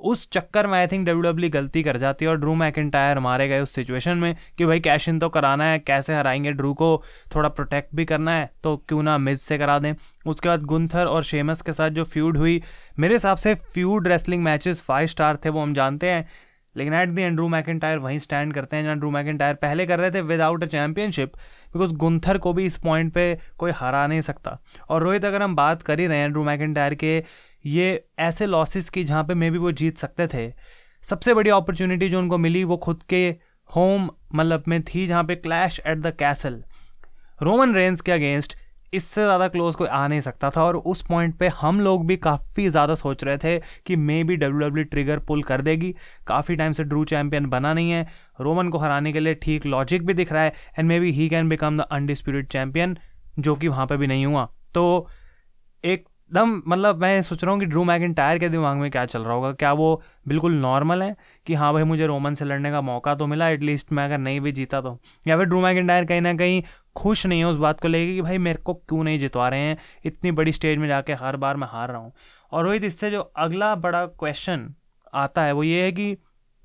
उस 0.05 0.29
चक्कर 0.33 0.67
में 0.67 0.79
आई 0.79 0.87
थिंक 0.87 1.07
डब्ल्यू 1.07 1.23
डब्ल्यू 1.23 1.51
गलती 1.51 1.83
कर 1.83 1.97
जाती 1.97 2.25
है 2.25 2.31
और 2.31 2.37
ड्रू 2.37 2.55
मैकेंटायर 2.55 3.19
मारे 3.19 3.49
गए 3.49 3.61
उस 3.61 3.75
सिचुएशन 3.75 4.19
में 4.19 4.35
कि 4.59 4.67
भाई 4.67 4.81
कैश 4.81 5.09
इन 5.09 5.19
तो 5.19 5.29
कराना 5.29 5.65
है, 5.65 5.79
कैसे 5.79 6.15
हराएँगे 6.15 6.53
ड्रू 6.53 6.75
को, 6.75 7.03
थोड़ा 7.35 7.49
प्रोटेक्ट 7.49 7.95
भी 7.95 8.05
करना 8.05 8.33
है 8.33 8.51
तो 8.63 8.77
क्यों 8.89 9.03
ना 9.03 9.17
मिज 9.19 9.39
से 9.39 9.59
करा 9.59 9.79
दें। 9.79 9.93
उसके 10.27 10.49
बाद 10.49 10.63
गुंथर 10.65 11.07
और 11.07 11.25
शेमस 11.25 11.63
के 11.63 11.73
साथ 11.73 11.91
जो 11.91 12.05
फ्यूड 12.05 12.37
हुई, 12.37 12.63
मेरे 12.99 13.15
हिसाब 13.15 13.37
से 13.37 13.55
feud 13.55 14.09
wrestling 14.09 14.45
matches 14.45 14.83
five 14.83 15.07
star 15.07 15.37
थे, 15.37 15.49
वो 15.49 15.63
हम 15.63 15.75
जानते 15.75 16.11
हैं। 16.11 16.29
लेकिन 16.77 16.95
एट 16.95 17.09
दी 17.09 17.23
एंड 17.23 17.41
मैकेंटायर 17.41 17.99
वहीं 17.99 18.19
स्टैंड 18.19 18.53
करते 18.55 18.77
हैं, 18.77 18.83
जहाँ 18.85 18.99
ड्रू 18.99 19.11
मैकेंटायर 19.11 19.55
पहले 19.55 19.87
कर 19.87 19.99
रहे 19.99 20.11
थे 20.11 20.21
without 20.21 20.65
a 20.65 20.67
championship 20.67 21.33
because 21.75 21.95
Gunther 21.95 22.39
को 22.39 22.53
भी 22.53 22.67
इस 22.67 22.77
पॉइंट 22.77 23.13
पे 23.13 23.39
कोई 23.59 23.71
हरा 23.71 24.07
नहीं 24.07 24.21
सकता। 24.21 24.59
और 24.89 25.03
रोहित, 25.03 25.25
अगर 25.25 25.43
हम 25.43 25.57
बात 25.57 25.83
कर 25.83 26.01
ही 26.01 26.07
रहे 26.07 26.19
हैं 26.19 26.31
ड्रू 26.33 26.45
मैकेंटायर 26.45 26.95
के 26.95 27.23
ये 27.65 28.05
ऐसे 28.19 28.47
लॉसेस 28.47 28.89
की 28.91 29.05
जहाँ 29.05 29.25
पे 29.25 29.35
मे 29.35 29.51
भी 29.51 29.59
वो 29.59 29.73
जीत 29.73 29.99
सकते 29.99 30.27
थे। 30.29 30.53
सबसे 31.05 31.35
बड़ी 31.35 31.51
अपॉर्चुनिटी 31.51 32.09
जो 32.09 32.19
उनको 32.19 32.39
मिली 32.39 32.65
वो 32.65 32.77
खुद 32.79 33.03
के 33.09 33.27
होम 33.71 34.09
मतलब 34.35 34.65
में 34.69 34.83
थी 34.85 35.07
जहाँ 35.07 35.25
पे 35.25 35.35
Clash 35.37 35.81
at 35.81 35.99
the 35.99 36.15
Castle 36.19 36.63
Roman 37.43 37.75
Reigns 37.75 38.01
के 38.01 38.13
अगेंस्ट 38.13 38.57
इससे 38.95 39.23
ज़्यादा 39.23 39.47
क्लोज 39.49 39.75
कोई 39.75 39.89
आ 39.89 40.07
नहीं 40.09 40.21
सकता 40.21 40.49
था 40.51 40.63
और 40.63 40.77
उस 40.77 41.03
पॉइंट 41.09 41.37
पे 41.39 41.49
हम 41.51 41.81
लोग 41.81 42.07
भी 42.07 42.17
काफ़ी 42.19 42.69
ज़्यादा 42.69 42.95
सोच 42.95 43.23
रहे 43.25 43.37
थे 43.39 43.59
कि 43.87 43.97
maybe 44.25 44.37
W 44.37 44.61
W 44.61 44.85
trigger 44.85 45.19
pull 45.19 45.43
कर 45.43 45.63
देगी। 45.63 45.95
काफ़ी 46.27 46.57
टाइम 46.57 46.73
से 46.73 46.85
ड्रू 46.85 47.05
चैम्पियन 47.05 47.47
बना 47.47 47.73
नहीं 47.75 47.91
है। 47.91 48.07
रोमन 48.41 48.69
को 48.69 48.79
हराने 48.79 49.13
के 49.13 49.21
लिए 49.21 49.35
ठीक 49.35 49.67
लॉजिक 49.67 50.07
भी 50.07 50.15
दिख 50.15 50.33
रहा 50.33 50.43
है 50.43 50.55
and 50.79 50.89
maybe 51.01 51.13
he 51.13 51.29
can 51.29 51.49
become 51.49 51.79
the 51.79 51.87
undisputed 51.91 52.49
champion 52.49 52.97
जो 53.39 53.55
कि 53.57 53.69
वहाँ 53.69 53.87
पर 53.87 53.97
भी 53.97 54.07
नहीं 54.07 54.27
हुआ। 54.27 54.49
तो 54.75 55.09
एक 55.85 56.09
एकदम 56.31 56.51
मतलब 56.67 57.01
मैं 57.03 57.21
सोच 57.23 57.43
रहा 57.45 57.53
हूँ 57.53 57.61
कि 57.61 57.67
ड्रू 57.67 57.83
मैगन 57.85 58.13
टायर 58.15 58.39
के 58.39 58.49
दिमाग 58.49 58.77
में 58.77 58.91
क्या 58.91 59.05
चल 59.05 59.23
रहा 59.23 59.35
होगा, 59.35 59.51
क्या 59.53 59.73
वो 59.73 60.03
बिल्कुल 60.29 60.53
नॉर्मल 60.55 61.03
है 61.03 61.17
कि 61.47 61.55
हाँ 61.55 61.73
भाई 61.73 61.85
मुझे 61.85 62.07
रोमन 62.07 62.35
से 62.35 62.45
लड़ने 62.45 62.71
का 62.71 62.81
मौका 62.81 63.15
तो 63.15 63.27
मिला 63.27 63.49
एटलीस्ट 63.49 63.93
मैं 63.93 64.05
अगर 64.05 64.19
नहीं 64.19 64.41
भी 64.41 64.53
जीता 64.53 64.81
तो। 64.81 64.97
या 65.27 65.37
फिर 65.37 65.47
ड्रू 65.47 65.61
मैगन 65.61 65.87
टायर 65.87 66.05
कहीं 66.05 66.21
ना 66.21 66.35
कहीं 66.35 66.63
खुश 66.97 67.27
नहीं 67.27 67.39
है 67.39 67.47
उस 67.47 67.57
बात 67.57 67.81
को 67.81 67.89
लेकर 67.89 68.13
कि 68.13 68.23
भाई 68.23 68.39
मेरे 68.39 68.59
को 68.59 68.75
क्यों 68.75 69.03
नहीं 69.05 69.19
जितवा 69.19 69.49
रहे 69.49 69.61
हैं, 69.61 69.77
इतनी 70.05 70.31
बड़ी 70.33 70.53
स्टेज 70.53 70.79
में 70.79 70.87
जाके 70.89 71.13
हर 71.15 71.37
बार 71.37 71.57
मैं 71.57 71.69
हार 71.71 71.89
रहा 71.89 71.99
हूँ। 71.99 72.13
और 72.53 72.65
रोहित 72.65 72.85
इससे 72.85 73.11
जो 73.11 73.21
अगला 73.21 73.75
बड़ा 73.77 74.07
क्वेश्चन 74.07 74.75
आता 75.15 75.43
है 75.43 75.53
वो 75.53 75.63
ये 75.63 75.83
है 75.83 75.93
कि 75.93 76.15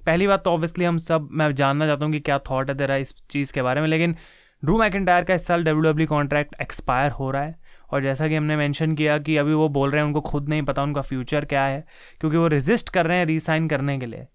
पहली 0.01 0.27
बात 0.27 0.43
तो 0.43 0.51
ऑब्वियसली 0.51 0.85
हम 0.85 0.97
सब, 0.99 1.29
मैं 1.31 1.53
जानना 1.55 1.85
चाहता 1.87 2.05
हूँ 2.05 2.13
कि 2.13 2.19
क्या 2.21 2.39
थॉट 2.49 2.69
है 2.69 2.77
तेरा 2.77 2.95
इस 2.97 3.15
चीज़ 3.29 3.53
के 3.53 3.61
बारे 3.61 3.81
में, 3.81 3.87
लेकिन 3.87 4.15
ड्रू 4.63 4.77
मैकन 4.79 5.05
का 5.05 5.33
इस 5.33 5.47
साल 5.47 5.63
डब्ल्यू 5.63 5.81
डब्ल्यू 5.83 6.07
कॉन्ट्रैक्ट 6.07 6.61
एक्सपायर 6.61 7.11
हो 7.11 7.31
रहा 7.31 7.43
है। 7.43 7.64
और 7.95 8.03
जैसा 8.03 8.27
कि 8.27 8.35
हमने 8.35 8.55
मेंशन 8.57 8.95
किया 8.95 9.17
कि 9.19 9.35
अभी 9.37 9.53
वो 9.53 9.67
बोल 9.71 9.91
रहे 9.91 9.99
हैं, 9.99 10.07
उनको 10.07 10.21
खुद 10.21 10.49
नहीं 10.49 10.61
पता 10.63 10.83
उनका 10.83 11.01
फ्यूचर 11.03 11.45
क्या 11.45 11.63
है, 11.65 11.83
क्योंकि 12.21 12.37
वो 12.37 12.47
रिजिस्ट 12.49 12.89
कर 12.89 13.05
रहे 13.05 13.17
हैं 13.17 13.25
रीसाइन 13.25 13.67
करने 13.67 13.97
के 13.99 14.05
लिए। 14.05 14.27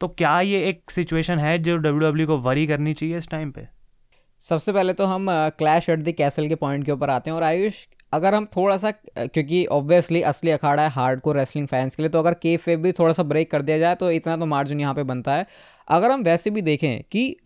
तो 0.00 0.08
क्या 0.08 0.40
ये 0.42 0.62
एक 0.64 0.90
सिचुएशन 0.90 1.38
है 1.38 1.58
जो 1.58 1.76
डब्ल्यू 1.76 2.00
डब्ल्यू 2.00 2.26
को 2.26 2.36
वरी 2.40 2.66
करनी 2.66 2.94
चाहिए 2.94 3.16
इस 3.16 3.28
टाइम 3.28 3.50
पे? 3.50 3.66
सबसे 4.42 4.72
पहले 4.72 4.92
तो 4.92 5.04
हम 5.06 5.26
क्लैश 5.58 5.88
एट 5.90 5.98
द 5.98 6.12
कैसल 6.12 6.48
के 6.48 6.54
पॉइंट 6.56 6.84
के 6.86 6.92
ऊपर 6.92 7.10
आते 7.10 7.30
हैं 7.30 7.36
और 7.36 7.42
आयुष, 7.42 7.74
अगर 8.12 8.34
हम 8.34 8.44
थोड़ा 8.46 8.76
सा 8.76 8.90
क्योंकि 8.90 9.64
ऑब्वियसली 9.66 10.22
असली 10.22 10.50
अखाड़ा 10.50 10.82
है 10.82 10.90
हार्ड 10.90 11.20
को 11.20 11.32
रेसलिंग 11.32 11.66
फैंस 11.68 11.94
के 11.96 12.02
लिए 12.02 12.10
तो 12.10 12.18
अगर 12.18 12.34
के 12.34 12.56
फेब 12.56 12.82
भी 12.82 12.92
थोड़ा 12.92 13.12
सा 13.12 13.22
ब्रेक 13.24 13.50
कर 13.50 13.62
दिया 13.62 13.78
जाए 13.78 13.94
तो 13.94 14.10
इतना 14.10 14.36
तो 14.36 14.46
मार्जिन 14.46 14.80
यहाँ 14.80 14.94
पे 14.94 15.02
बनता 15.04 15.34
है। 15.34 15.46
अगर 15.88 16.10
हम 16.10 16.22
वैसे 16.22 16.50
भी 16.50 16.62
देखें 16.62 17.02
कि 17.02 17.36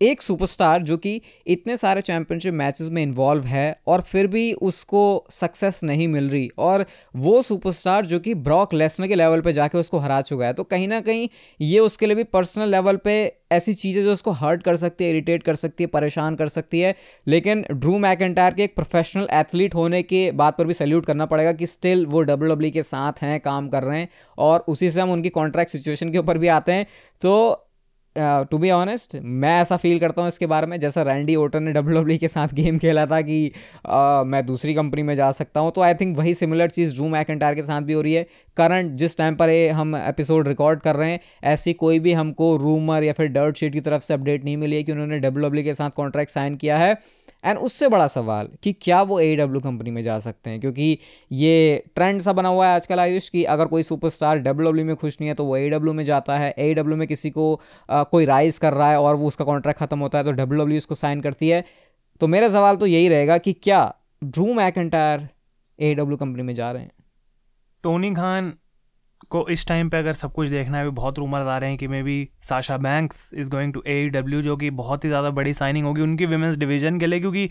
एक 0.00 0.22
सुपरस्टार 0.22 0.82
जो 0.82 0.96
कि 0.96 1.20
इतने 1.46 1.76
सारे 1.76 2.00
चैंपियनशिप 2.00 2.54
मैचेस 2.54 2.88
में 2.88 3.02
इन्वॉल्व 3.02 3.44
है 3.44 3.80
और 3.86 4.00
फिर 4.00 4.26
भी 4.26 4.52
उसको 4.52 5.02
सक्सेस 5.30 5.80
नहीं 5.84 6.08
मिल 6.08 6.28
रही 6.30 6.48
और 6.58 6.84
वो 7.16 7.40
सुपरस्टार 7.42 8.06
जो 8.06 8.18
कि 8.20 8.34
ब्रॉक 8.34 8.74
लेसनर 8.74 9.08
के 9.08 9.14
लेवल 9.14 9.40
पे 9.40 9.52
जाके 9.52 9.78
उसको 9.78 9.98
हरा 9.98 10.20
चुका 10.20 10.46
है। 10.46 10.52
तो 10.52 10.64
कहीं 10.64 10.88
ना 10.88 11.00
कहीं 11.00 11.28
ये 11.60 11.78
उसके 11.78 12.06
लिए 12.06 12.16
भी 12.16 12.24
पर्सनल 12.24 12.70
लेवल 12.70 12.96
पे 12.96 13.16
ऐसी 13.52 13.74
चीज़ें 13.74 14.02
जो 14.04 14.12
उसको 14.12 14.30
हर्ट 14.30 14.62
कर 14.62 14.76
सकती 14.76 15.04
है 15.04 15.10
इरिटेट 15.10 15.42
कर 15.42 15.54
सकती 15.54 15.84
है, 15.84 15.88
परेशान 15.88 16.36
कर 16.36 16.48
सकती 16.48 16.80
है। 16.80 16.94
लेकिन 17.26 17.64
ड्रू 17.72 17.98
मैकेंटायर 17.98 18.54
के 18.54 18.64
एक 18.64 18.74
प्रोफेशनल 18.74 19.28
एथलीट 19.32 19.74
होने 19.74 20.02
के 20.02 20.30
बात 20.32 20.56
पर 20.58 20.64
भी 20.64 20.72
सल्यूट 20.72 21.06
करना 21.06 21.26
पड़ेगा 21.26 21.52
कि 21.52 21.66
स्टिल 21.66 22.06
वो 22.06 22.22
डब्ल्यू 22.22 22.54
डब्ल्यू 22.54 22.70
के 22.70 22.82
साथ 22.82 23.22
हैं, 23.22 23.38
काम 23.40 23.68
कर 23.68 23.82
रहे 23.82 24.00
हैं 24.00 24.08
और 24.38 24.64
उसी 24.68 24.90
से 24.90 25.00
हम 25.00 25.10
उनकी 25.10 25.28
कॉन्ट्रैक्ट 25.28 25.72
सिचुएशन 25.72 26.10
के 26.12 26.18
ऊपर 26.18 26.38
भी 26.38 26.48
आते 26.48 26.72
हैं। 26.72 26.86
तो 27.22 27.62
टू 28.18 28.58
बी 28.58 28.70
ऑनेस्ट 28.70 29.16
मैं 29.22 29.60
ऐसा 29.60 29.76
फील 29.76 29.98
करता 29.98 30.22
हूँ 30.22 30.28
इसके 30.28 30.46
बारे 30.46 30.66
में 30.66 30.78
जैसा 30.80 31.02
रैंडी 31.02 31.36
ओटर 31.36 31.60
ने 31.60 31.72
डब्ल्यू 31.72 32.00
डब्ल्यू 32.00 32.18
के 32.18 32.28
साथ 32.28 32.54
गेम 32.54 32.78
खेला 32.78 33.06
था 33.06 33.20
कि 33.20 33.52
uh, 33.86 34.24
मैं 34.26 34.44
दूसरी 34.46 34.74
कंपनी 34.74 35.02
में 35.02 35.14
जा 35.14 35.30
सकता 35.32 35.60
हूँ। 35.60 35.72
तो 35.72 35.80
आई 35.80 35.94
थिंक 35.94 36.16
वही 36.16 36.34
सिमिलर 36.34 36.70
चीज़ 36.70 36.94
ड्रू 36.94 37.08
मैकेंटायर 37.08 37.54
के 37.54 37.62
साथ 37.62 37.80
भी 37.80 37.92
हो 37.92 38.00
रही 38.00 38.12
है। 38.12 38.26
करंट 38.56 38.92
जिस 38.96 39.16
टाइम 39.18 39.36
पर 39.36 39.50
ये 39.50 39.68
हम 39.70 39.96
एपिसोड 39.96 40.48
रिकॉर्ड 40.48 40.80
कर 40.80 40.96
रहे 40.96 41.10
हैं 41.10 41.20
ऐसी 41.44 41.72
कोई 41.72 41.98
भी 41.98 42.12
हमको 42.12 42.56
रूमर 42.56 43.04
या 43.04 43.12
फिर 43.12 43.26
डर्ट 43.28 43.56
शीट 43.56 43.72
की 43.72 43.80
तरफ़ 43.80 44.02
से 44.02 44.14
अपडेट 44.14 44.44
नहीं 44.44 44.56
मिली 44.56 44.76
है 44.76 44.82
कि 44.82 44.92
उन्होंने 44.92 45.18
डब्ल्यू 45.18 45.46
डब्ल्यू 45.46 45.64
के 45.64 45.74
साथ 45.74 45.90
कॉन्ट्रैक्ट 45.90 46.32
साइन 46.32 46.54
किया 46.54 46.76
है। 46.76 46.96
एंड 47.46 47.58
उससे 47.58 47.88
बड़ा 47.88 48.06
सवाल 48.06 48.48
कि 48.62 48.72
क्या 48.72 49.00
वो 49.02 49.18
ए 49.20 49.34
डब्ल्यू 49.36 49.60
कंपनी 49.60 49.90
में 49.90 50.02
जा 50.02 50.18
सकते 50.20 50.50
हैं? 50.50 50.60
क्योंकि 50.60 50.98
ये 51.32 51.84
ट्रेंड 51.94 52.20
सा 52.20 52.32
बना 52.32 52.48
हुआ 52.48 52.68
है 52.68 52.74
आजकल 52.74 53.00
आयुष 53.00 53.28
की 53.28 53.44
अगर 53.44 53.66
कोई 53.66 53.82
सुपरस्टार 53.82 54.38
डब्ल्यू 54.38 54.70
डब्ल्यू 54.70 54.84
में 54.84 54.96
खुश 54.96 55.16
नहीं 55.20 55.28
है 55.28 55.34
तो 55.34 55.44
वो 55.44 55.56
ए 55.56 55.68
डब्ल्यू 55.70 55.92
में 55.92 56.02
जाता 56.04 56.36
है। 56.38 56.54
ए 56.58 56.72
डब्ल्यू 56.74 56.96
में 56.96 57.06
किसी 57.08 57.30
को 57.30 57.60
आ, 57.90 58.02
कोई 58.02 58.24
राइज 58.24 58.58
कर 58.58 58.74
रहा 58.74 58.90
है 58.90 59.00
और 59.00 59.16
वो 59.16 59.28
उसका 59.28 59.44
कॉन्ट्रैक्ट 59.44 59.80
खत्म 59.80 59.98
होता 59.98 60.18
है 60.18 60.24
तो 60.24 60.32
डब्ल्यू 60.32 60.60
डब्ल्यू 60.60 60.78
उसको 60.78 60.94
साइन 60.94 61.20
करती 61.20 61.48
है। 61.48 61.64
तो 62.20 62.26
मेरा 62.26 62.48
सवाल 62.48 62.76
तो 62.76 62.86
यही 62.86 63.08
रहेगा 63.08 63.38
कि 63.38 63.52
क्या 63.52 63.94
Drew 64.24 64.52
McIntyre 64.54 65.28
A 65.78 65.94
W 65.94 66.16
company 66.16 66.42
में 66.42 66.54
जा 66.54 66.70
रहे 66.72 66.82
हैं? 66.82 66.90
टोनी 67.84 68.14
खान 68.14 68.52
को 69.30 69.46
इस 69.48 69.66
टाइम 69.66 69.88
पे 69.88 69.98
अगर 69.98 70.12
सब 70.14 70.32
कुछ 70.32 70.48
देखना 70.48 70.78
है 70.78 70.84
भी 70.84 70.90
बहुत 70.92 71.18
रूमर्स 71.18 71.46
आ 71.46 71.56
रहे 71.58 71.70
हैं 71.70 71.78
कि 71.78 71.88
maybe 72.02 72.28
Sasha 72.42 72.76
Banks 72.78 73.30
is 73.34 73.50
going 73.50 73.72
to 73.72 73.82
A 73.86 74.08
W 74.10 74.42
जो 74.42 74.56
कि 74.56 74.70
बहुत 74.72 75.04
ही 75.04 75.08
ज़्यादा 75.08 75.30
बड़ी 75.32 75.54
साइनिंग 75.54 75.86
होगी 75.86 76.02
उनकी 76.02 76.26
विमेंस 76.26 76.56
डिवीज़न 76.56 76.98
के 77.00 77.06
लिए, 77.06 77.20
क्योंकि 77.20 77.48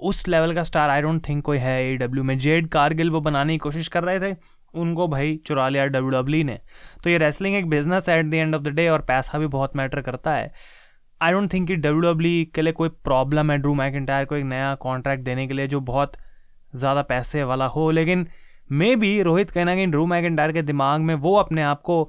उस 0.00 0.26
लेवल 0.28 0.54
का 0.54 0.62
स्टार 0.62 0.90
आई 0.90 1.02
डोंट 1.02 1.28
थिंक 1.28 1.44
कोई 1.44 1.58
है 1.58 1.82
ए 1.84 1.96
डब्ल्यू 1.96 2.24
में। 2.24 2.36
जेड 2.38 2.68
कारगिल 2.68 3.10
वो 3.10 3.20
बनाने 3.20 3.52
की 3.52 3.58
कोशिश 3.58 3.88
कर 3.88 4.04
रहे 4.04 4.20
थे, 4.20 4.34
उनको 4.74 5.08
भाई 5.08 5.36
चुरा 5.46 5.68
लिया 5.68 5.86
डब्ल्यू 5.86 6.10
डब्ल्यू 6.12 6.44
ने। 6.44 6.58
तो 7.04 7.10
ये 7.10 7.18
रेसलिंग 7.18 7.56
एक 7.56 7.68
business 7.70 8.08
at 8.08 8.26
the 8.26 8.34
end 8.34 8.54
of 8.54 8.62
the 8.62 8.68
day 8.70 8.88
और 8.88 9.02
पैसा 9.08 9.38
भी 9.38 9.46
बहुत 9.48 9.76
मैटर 9.76 10.00
करता 10.02 10.34
है। 10.34 10.52
आई 11.20 11.32
डोंट 11.32 11.52
थिंक 11.52 11.66
कि 11.68 11.76
डब्ल्यू 11.76 12.00
डब्ल्यू 12.02 12.44
के 12.54 12.62
लिए 12.62 12.72
कोई 12.72 12.88
प्रॉब्लम 13.04 13.50
है 13.50 13.58
ड्रू 13.58 13.74
मैकेंटायर 13.74 14.24
को 14.24 14.36
एक 14.36 14.44
नया 14.44 14.74
कॉन्ट्रैक्ट 14.76 15.24
देने 15.24 15.46
के 15.46 15.54
लिए, 15.54 15.66
जो 15.66 15.80
बहुत 15.82 16.16
ज़्यादा 16.74 17.02
पैसे 17.04 17.44
वाला 17.44 17.66
हो, 17.66 17.90
लेकिन 17.90 18.26
मे 18.70 18.94
बी 18.96 19.22
रोहित 19.22 19.50
कहीं 19.50 19.64
ना 19.64 19.74
कहीं 19.74 19.86
ड्रू 19.86 20.04
मैकेंटायर 20.06 20.52
के 20.52 20.62
दिमाग 20.62 21.00
में 21.00 21.14
वो 21.14 21.34
अपने 21.36 21.62
आप 21.62 21.80
को 21.82 22.02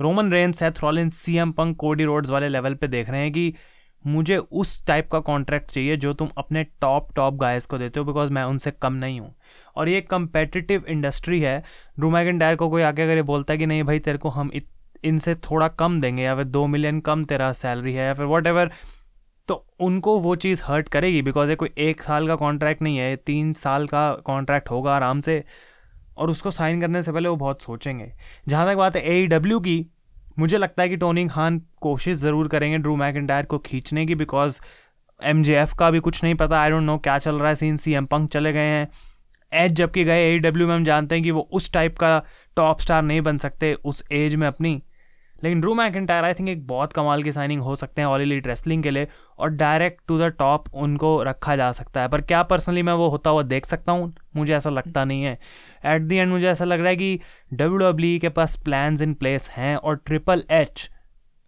Roman 0.00 0.32
Reign 0.32 0.52
Seth 0.52 0.80
Rollin 0.82 1.10
C 1.10 1.36
M 1.36 1.52
Punk 1.52 1.76
Cody 1.76 2.04
Rhodes 2.04 2.30
वाले 2.30 2.48
लेवल 2.48 2.74
पे 2.74 2.88
देख 2.88 3.10
रहे 3.10 3.20
हैं 3.20 3.32
कि 3.32 3.54
मुझे 4.04 4.36
उस 4.36 4.84
टाइप 4.86 5.08
का 5.10 5.20
कॉन्ट्रैक्ट 5.20 5.70
चाहिए 5.70 5.96
जो 5.96 6.12
तुम 6.12 6.28
अपने 6.38 6.64
टॉप 6.80 7.08
टॉप 7.16 7.34
गायस 7.34 7.66
को 7.66 7.78
देते 7.78 8.00
हो 8.00 8.06
बिकॉज़ 8.06 8.30
मैं 8.32 8.42
उनसे 8.44 8.70
कम 8.72 8.92
नहीं 8.92 9.20
हूँ। 9.20 9.34
और 9.76 9.88
ये 9.88 10.00
कंपेटिटिव 10.00 10.84
इंडस्ट्री 10.88 11.40
है। 11.40 11.62
ड्रू 11.98 12.10
मैकेंटायर 12.10 12.56
को 12.56 12.68
कोई 12.70 12.82
आके 12.82 13.02
अगर 13.02 13.16
ये 13.16 13.22
बोलता 13.22 13.52
है 13.52 13.58
कि 13.58 13.66
नहीं 13.66 13.84
भाई 13.84 13.98
तेरे 13.98 14.18
को 14.18 14.28
हम 14.28 14.50
इत, 14.54 14.68
इनसे 15.04 15.34
थोड़ा 15.34 15.68
कम 15.68 16.00
देंगे 16.00 16.22
या 16.22 16.34
फिर 16.36 16.44
दो 16.44 16.66
मिलियन 16.66 17.00
कम 17.00 17.24
तेरा 17.24 17.52
सैलरी 17.52 17.92
है 17.92 18.06
या 18.06 18.14
फिर 18.14 18.24
वॉट 18.26 18.46
एवर 18.46 18.70
तो 19.48 19.64
उनको 19.80 20.18
वो 20.20 20.34
चीज़ 20.36 20.62
हर्ट 20.64 20.88
करेगी 20.88 21.22
बिकॉज़ 21.22 21.50
ये 21.50 21.56
कोई 21.56 21.70
एक 21.78 22.02
साल 22.02 22.26
का 22.26 22.34
कॉन्ट्रैक्ट 22.36 22.82
नहीं 22.82 22.96
है 22.98 23.14
तीन 23.16 23.52
साल 23.52 23.86
का 23.86 24.10
कॉन्ट्रैक्ट 24.24 24.70
होगा 24.70 24.94
आराम 24.96 25.20
से। 25.20 25.42
और 26.18 26.30
उसको 26.30 26.50
साइन 26.50 26.80
करने 26.80 27.02
से 27.02 27.12
पहले 27.12 27.28
वो 27.28 27.36
बहुत 27.36 27.62
सोचेंगे। 27.62 28.12
जहाँ 28.48 28.66
तक 28.66 28.76
बात 28.76 28.96
है 28.96 29.02
ए 29.12 29.26
डब्ल्यू 29.28 29.58
e 29.58 29.62
की, 29.62 29.86
मुझे 30.38 30.58
लगता 30.58 30.82
है 30.82 30.88
कि 30.88 30.96
टोनी 30.96 31.26
खान 31.28 31.60
कोशिश 31.80 32.16
ज़रूर 32.16 32.48
करेंगे 32.48 32.78
ड्रू 32.78 32.96
मैक 32.96 33.46
को 33.46 33.58
खींचने 33.60 34.06
की 34.06 34.14
बिकॉज़ 34.14 34.60
एम 35.20 35.42
का 35.78 35.90
भी 35.90 36.00
कुछ 36.00 36.22
नहीं 36.24 36.34
पता। 36.34 36.60
आई 36.60 36.70
डोंट 36.70 36.82
नो 36.82 36.96
क्या 36.98 37.18
चल 37.18 37.34
रहा 37.34 37.48
है 37.48 37.54
सीन 37.54 37.76
सी 37.76 37.92
एम 37.94 38.06
पंक 38.06 38.30
चले 38.30 38.52
गए 38.52 38.68
हैं। 38.68 38.88
एज 39.52 39.72
जबकि 39.72 40.04
गए 40.04 40.24
ए 40.26 40.38
डब्ल्यू 40.40 40.66
में, 40.66 40.74
हम 40.74 40.84
जानते 40.84 41.14
हैं 41.14 41.24
कि 41.24 41.30
वो 41.30 41.48
उस 41.52 41.72
टाइप 41.72 41.98
का 41.98 42.18
टॉप 42.56 42.80
स्टार 42.80 43.02
नहीं 43.02 43.20
बन 43.20 43.38
सकते 43.38 43.72
उस 43.74 44.02
एज 44.12 44.34
में 44.34 44.46
अपनी। 44.46 44.82
लेकिन 45.42 45.60
ड्रू 45.60 45.74
मैकेंटायर 45.74 46.24
आई 46.24 46.34
थिंक 46.34 46.48
एक 46.48 46.66
बहुत 46.66 46.92
कमाल 46.92 47.22
की 47.22 47.32
साइनिंग 47.32 47.62
हो 47.62 47.74
सकते 47.74 48.02
हैं 48.02 48.08
ऑल 48.08 48.20
एलिट 48.20 48.46
रेसलिंग 48.46 48.82
के 48.82 48.90
लिए 48.90 49.08
और 49.38 49.50
डायरेक्ट 49.50 50.00
टू 50.08 50.18
द 50.18 50.32
टॉप 50.38 50.74
उनको 50.74 51.22
रखा 51.22 51.56
जा 51.56 51.70
सकता 51.72 52.02
है। 52.02 52.08
पर 52.08 52.20
क्या 52.20 52.42
पर्सनली 52.42 52.82
मैं 52.82 52.92
वो 52.92 53.08
होता 53.08 53.30
हुआ 53.30 53.42
देख 53.42 53.66
सकता 53.66 53.92
हूँ? 53.92 54.12
मुझे 54.36 54.54
ऐसा 54.54 54.70
लगता 54.70 55.04
नहीं 55.04 55.22
है। 55.22 55.38
एट 55.84 56.02
दी 56.02 56.16
एंड 56.16 56.30
मुझे 56.32 56.48
ऐसा 56.48 56.64
लग 56.64 56.80
रहा 56.80 56.88
है 56.88 56.96
कि 56.96 57.20
डब्ल्यू 57.52 57.78
डब्ल्यू 57.78 58.16
e 58.18 58.20
के 58.20 58.28
पास 58.28 58.56
प्लान्स 58.56 59.02
इन 59.02 59.14
प्लेस 59.14 59.48
हैं 59.50 59.76
और 59.76 59.96
ट्रिपल 59.96 60.44
एच 60.50 60.88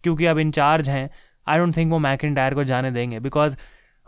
क्योंकि 0.03 0.25
अब 0.25 0.39
इंचार्ज 0.39 0.89
हैं 0.89 1.09
आई 1.47 1.57
डोंट 1.57 1.77
थिंक 1.77 1.91
वो 1.91 1.99
मैकेंटायर 1.99 2.53
को 2.53 2.63
जाने 2.63 2.91
देंगे। 2.91 3.19
बिकॉज़ 3.19 3.57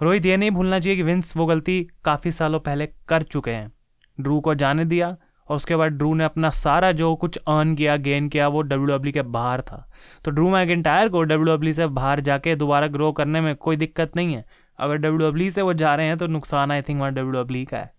रोहित 0.01 0.25
ये 0.25 0.38
नहीं 0.38 0.51
भूलना 0.51 0.79
चाहिए 0.79 0.96
कि 0.96 1.03
विंस 1.03 1.36
वो 1.38 1.46
गलती 1.46 1.88
काफ़ी 2.06 2.32
सालों 2.32 2.60
पहले 2.60 2.88
कर 3.08 3.24
चुके 3.24 3.51
हैं। 3.51 3.72
ड्रू 4.17 4.39
को 4.41 4.53
जाने 4.56 4.86
दिया 4.86 5.15
और 5.50 5.56
उसके 5.56 5.75
बाद 5.75 5.92
ड्रू 5.94 6.13
ने 6.13 6.24
अपना 6.24 6.50
सारा 6.51 6.92
जो 6.94 7.13
कुछ 7.16 7.38
अर्न 7.38 7.75
किया 7.75 7.98
गेन 8.00 8.30
किया, 8.30 8.48
वो 8.48 8.62
डब्ल्यू 8.63 8.86
डब्ल्यू 8.88 9.13
के 9.13 9.22
बाहर 9.24 9.62
था। 9.62 9.86
तो 10.25 10.32
ड्रू 10.32 10.50
मैकेंटायर 10.50 11.10
को 11.10 11.24
डब्ल्यू 11.24 11.56
डब्ल्यू 11.56 11.74
से 11.74 11.88
बाहर 11.89 12.20
जाके 12.22 12.56
दोबारा 12.56 12.88
ग्रो 12.89 13.12
करने 13.13 13.42
में 13.42 13.56
कोई 13.58 13.75
दिक्कत 13.77 14.16
नहीं 14.16 14.34
है। 14.34 14.46
अगर 14.80 14.98
डब्ल्यू 14.98 15.27
डब्ल्यू 15.27 15.51
से 15.51 15.62
वो 15.62 15.74
जा 15.75 15.94
रहे 15.96 16.08
हैं 16.08 16.18
तो 16.18 16.27
नुकसान 16.30 16.72
आई 16.72 16.82
थिंक 16.82 17.00
वहाँ 17.00 17.13
डब्ल्यू 17.13 17.32
डब्ल्यू 17.34 17.66
का 17.66 17.77
है। 17.77 17.96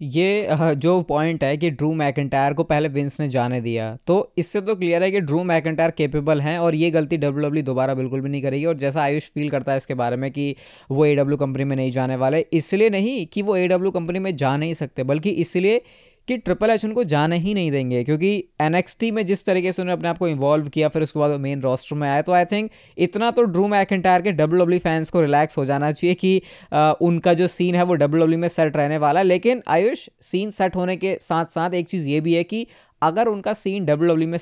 ये 0.00 0.74
जो 0.76 1.00
पॉइंट 1.08 1.42
है 1.44 1.56
कि 1.56 1.68
ड्रू 1.70 1.92
मैकेंटायर 1.94 2.52
को 2.52 2.64
पहले 2.64 2.88
विंस 2.88 3.20
ने 3.20 3.28
जाने 3.28 3.60
दिया 3.60 3.84
तो 4.06 4.16
इससे 4.38 4.60
तो 4.60 4.74
क्लियर 4.76 5.02
है 5.02 5.10
कि 5.10 5.20
ड्रू 5.20 5.42
मैकेंटायर 5.44 5.90
केपेबल 5.90 6.40
हैं 6.40 6.58
और 6.58 6.74
ये 6.74 6.90
गलती 6.90 7.16
डब्ल्यू 7.16 7.42
डब्ल्यू 7.42 7.62
दोबारा 7.64 7.94
बिल्कुल 7.94 8.20
भी 8.20 8.30
नहीं 8.30 8.42
करेगी। 8.42 8.64
और 8.64 8.76
जैसा 8.76 9.02
आयुष 9.02 9.28
फील 9.30 9.50
करता 9.50 9.72
है 9.72 9.78
इसके 9.78 9.94
बारे 9.94 10.16
में 10.16 10.30
कि 10.30 10.54
वो 10.90 11.04
ए 11.06 11.14
कंपनी 11.16 11.64
में 11.64 11.76
नहीं 11.76 11.90
जाने 11.90 12.16
वाले, 12.16 12.40
इसलिए 12.52 12.90
नहीं 12.90 13.26
कि 13.26 13.42
वो 13.42 13.56
ए 13.56 13.66
डब्ल्यू 13.68 13.90
कंपनी 13.90 14.18
में 14.18 14.34
जा 14.36 14.56
नहीं 14.56 14.74
सकते, 14.74 15.02
बल्कि 15.04 15.30
इसलिए 15.30 15.80
कि 16.28 16.36
ट्रिपल 16.36 16.70
एच 16.70 16.84
उनको 16.84 17.04
जाने 17.04 17.38
ही 17.38 17.54
नहीं 17.54 17.70
देंगे 17.70 18.04
क्योंकि 18.04 18.44
एन 18.60 18.82
में 19.14 19.26
जिस 19.26 19.46
तरीके 19.46 19.72
से 19.72 19.82
उन्होंने 19.82 19.98
अपने 19.98 20.08
आप 20.08 20.18
को 20.18 20.28
इन्वॉल्व 20.28 20.68
किया 20.68 20.88
फिर 20.88 21.02
उसके 21.02 21.18
बाद 21.20 21.40
मेन 21.40 21.60
रोस्टर 21.60 21.96
में 21.96 22.10
आया 22.10 22.22
तो 22.22 22.32
आई 22.32 22.44
थिंक 22.44 22.70
इतना 22.98 23.30
तो 23.30 23.42
ड्रू 23.42 23.68
मैकेंटायर 23.68 24.22
के 24.22 24.32
डब्ल्यू 24.32 24.64
डब्ल्यू 24.64 24.78
फैंस 24.78 25.10
को 25.10 25.20
रिलैक्स 25.20 25.58
हो 25.58 25.64
जाना 25.64 25.90
चाहिए 25.90 26.14
कि 26.14 26.42
आ, 26.72 26.92
उनका 26.92 27.34
जो 27.34 27.46
सीन 27.46 27.74
है 27.74 27.82
वो 27.82 27.94
डब्ल्यू 27.94 28.24
डब्ल्यू 28.24 28.38
में 28.38 28.48
सेट 28.48 28.76
रहने 28.76 28.98
वाला 28.98 29.20
है। 29.20 29.26
लेकिन 29.26 29.62
आयुष 29.68 30.08
सीन 30.20 30.50
सेट 30.50 30.76
होने 30.76 30.96
के 30.96 31.18
साथ 31.20 31.44
साथ 31.44 31.70
एक 31.70 31.88
चीज़ 31.88 32.08
ये 32.08 32.20
भी 32.20 32.34
है 32.34 32.44
कि 32.44 32.66
अगर 33.02 33.26
उनका 33.26 33.52
सीन 33.52 33.84
डब्ल्यू 33.84 34.12
डब्ल्यू 34.12 34.28
में 34.28 34.38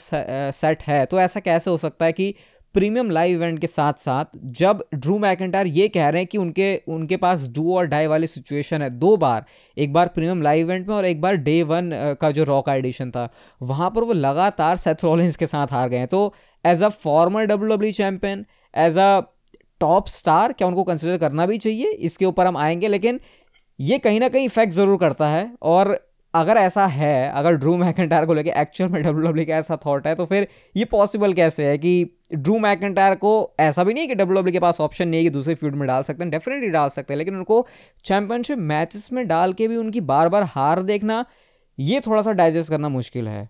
सेट 0.51 0.83
है 0.83 1.07
तो 1.07 1.21
ऐसा 1.21 1.41
कैसे 1.41 1.71
हो 1.71 1.77
सकता 1.77 2.05
है 2.05 2.13
कि 2.13 2.35
प्रीमियम 2.75 3.11
लाइव 3.11 3.35
इवेंट 3.35 3.59
के 3.61 3.67
साथ 3.67 3.93
साथ 3.93 4.25
जब 4.59 4.85
ड्रू 4.95 5.19
मैकेंटायर 5.19 5.67
ये 5.67 5.89
कह 5.89 6.09
रहे 6.09 6.21
हैं 6.21 6.27
कि 6.27 6.39
उनके 6.39 6.75
उनके 6.89 7.17
पास 7.17 7.49
डू 7.49 7.75
और 7.77 7.87
डाई 7.87 8.07
वाली 8.07 8.27
सिचुएशन 8.27 8.83
है 8.83 8.91
दो 8.91 9.17
बार, 9.17 9.45
एक 9.77 9.93
बार 9.93 10.09
प्रीमियम 10.09 10.43
लाइव 10.43 10.67
इवेंट 10.67 10.89
में 10.89 10.95
और 10.95 11.05
एक 11.05 11.21
बार 11.21 11.37
डे 11.39 11.63
वन 11.63 11.91
का 12.21 12.31
जो 12.31 12.45
रॉक 12.45 12.69
एडिशन 12.69 13.11
था, 13.11 13.29
वहाँ 13.63 13.91
पर 13.91 14.05
वो 14.05 14.13
लगातार 14.13 14.77
सेथ 14.77 15.05
के 15.39 15.47
साथ 15.47 15.73
हार 15.73 15.89
गए 15.89 16.07
तो 16.07 16.33
as 16.65 16.83
a 16.83 16.89
former 16.89 17.45
W 17.45 17.75
W 17.75 17.93
champion 17.93 18.45
as 18.75 18.99
a 18.99 19.21
top 19.81 20.09
star 20.09 20.53
क्या 20.53 20.69
उनको 20.69 20.85
कंसिडर 20.85 21.17
करना 21.19 21.47
भी 21.47 21.59
चाहिए? 21.59 21.91
इसके 21.91 22.25
ऊपर 22.25 22.47
हम 22.47 22.57
आएँगे, 22.57 22.89
लेकिन 22.89 23.21
ये 23.81 23.99
कहीं 23.99 24.21
ना 24.21 24.29
कहीं 24.29 24.45
इफ़ेक्ट 24.45 24.73
ज़रूर 24.73 24.99
करता 24.99 25.29
है 25.29 25.51
और 25.63 25.99
अगर 26.35 26.57
ऐसा 26.57 26.87
है, 26.87 27.31
अगर 27.31 27.55
ड्रू 27.55 27.77
मैकेंटायर 27.77 28.27
को 28.27 28.35
लेके 28.35 28.51
एक्चुअल 28.57 28.91
में 28.91 29.03
डब्ल्यू 29.03 29.23
डब्ल्यू 29.23 29.45
का 29.47 29.57
ऐसा 29.57 29.77
थॉट 29.87 30.07
है 30.07 30.15
तो 30.15 30.27
फिर 30.27 30.47
ये 30.77 30.85
पॉसिबल 30.87 31.33
कैसे 31.33 31.67
है 31.67 31.77
कि 31.79 31.93
ड्रू 32.35 32.59
मैकेंटायर 32.59 33.15
को 33.15 33.33
ऐसा 33.61 33.85
भी 33.85 33.95
नहीं 33.95 34.03
है 34.03 34.09
कि 34.09 34.15
डब्ल्यू 34.15 34.37
डब्ल्यू 34.37 34.53
के 34.53 34.61
पास 34.61 34.81
ऑप्शन 34.81 35.09
नहीं 35.09 35.21
है 35.21 35.25
कि 35.25 35.31
दूसरे 35.31 35.55
फ़ील्ड 35.55 35.75
में 35.77 35.87
डाल 35.89 36.03
सकते 36.03 36.23
हैं? 36.23 36.31
डेफिनेटली 36.31 36.69
डाल 36.71 36.89
सकते 36.89 37.13
हैं, 37.15 37.19
लेकिन 37.19 37.37
उनको 37.37 37.67
चैंपियनशिप 38.05 38.59
मैचेस 38.59 39.09
में 39.13 39.27
डाल 39.29 39.53
के 39.53 39.69
भी 39.69 39.77
उनकी 39.77 40.01
बार 40.03 40.29
बार 40.29 40.43
हार 40.55 40.83
देखना, 40.83 41.25
ये 41.79 42.01
थोड़ा 42.01 42.23
सा 42.23 42.33
डाइजेस्ट 42.33 42.71
करना 42.71 42.89
मुश्किल 42.91 43.29
है। 43.29 43.49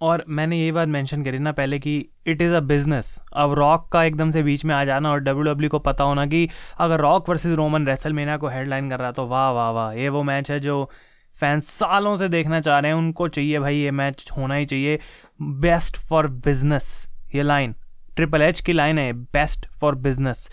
और 0.00 0.24
मैंने 0.28 0.56
ये 0.58 0.70
बात 0.72 0.88
मेंशन 0.88 1.22
करी 1.24 1.38
ना 1.38 1.52
पहले 1.52 1.78
कि 1.78 1.96
इट 2.26 2.40
इज़ 2.42 2.52
अ 2.52 2.60
बिज़नेस 2.60 3.16
अब 3.32 3.52
रॉक 3.54 3.88
का 3.92 4.02
एकदम 4.04 4.30
से 4.30 4.42
बीच 4.42 4.64
में 4.64 4.74
आ 4.74 4.84
जाना 4.84 5.10
और 5.10 5.20
डब्ल्यू 5.20 5.42
डब्ल्यू 5.44 5.70
को 5.70 5.78
पता 5.80 6.04
होना 6.04 6.26
कि 6.26 6.48
अगर 6.80 7.00
रॉक 7.00 7.28
वर्सेस 7.28 7.52
रोमन 7.52 7.86
रेसल 7.86 8.12
मेना 8.12 8.36
को 8.36 8.48
हेडलाइन 8.48 8.90
कर 8.90 9.00
रहा 9.00 9.10
तो 9.12 9.26
वाह 9.26 9.50
वाह 9.50 9.70
वाह, 9.70 9.92
ये 9.92 10.08
वो 10.08 10.22
मैच 10.22 10.50
है 10.50 10.58
जो 10.60 10.88
फैंस 11.36 11.68
सालों 11.68 12.16
से 12.16 12.28
देखना 12.28 12.60
चाह 12.60 12.78
रहे 12.78 12.90
हैं, 12.90 12.98
उनको 12.98 13.28
चाहिए 13.28 13.58
भाई 13.58 13.76
ये 13.76 13.90
मैच 13.90 14.28
होना 14.36 14.54
ही 14.54 14.66
चाहिए। 14.66 14.98
बेस्ट 15.42 15.96
फॉर 15.98 16.26
बिज़नेस 16.46 17.08
ये 17.34 17.42
लाइन 17.42 17.74
ट्रिपल 18.16 18.42
एच 18.42 18.60
की 18.60 18.72
लाइन 18.72 18.98
है 18.98 19.12
बेस्ट 19.12 19.66
फॉर 19.70 19.94
बिज़नेस 19.94 20.50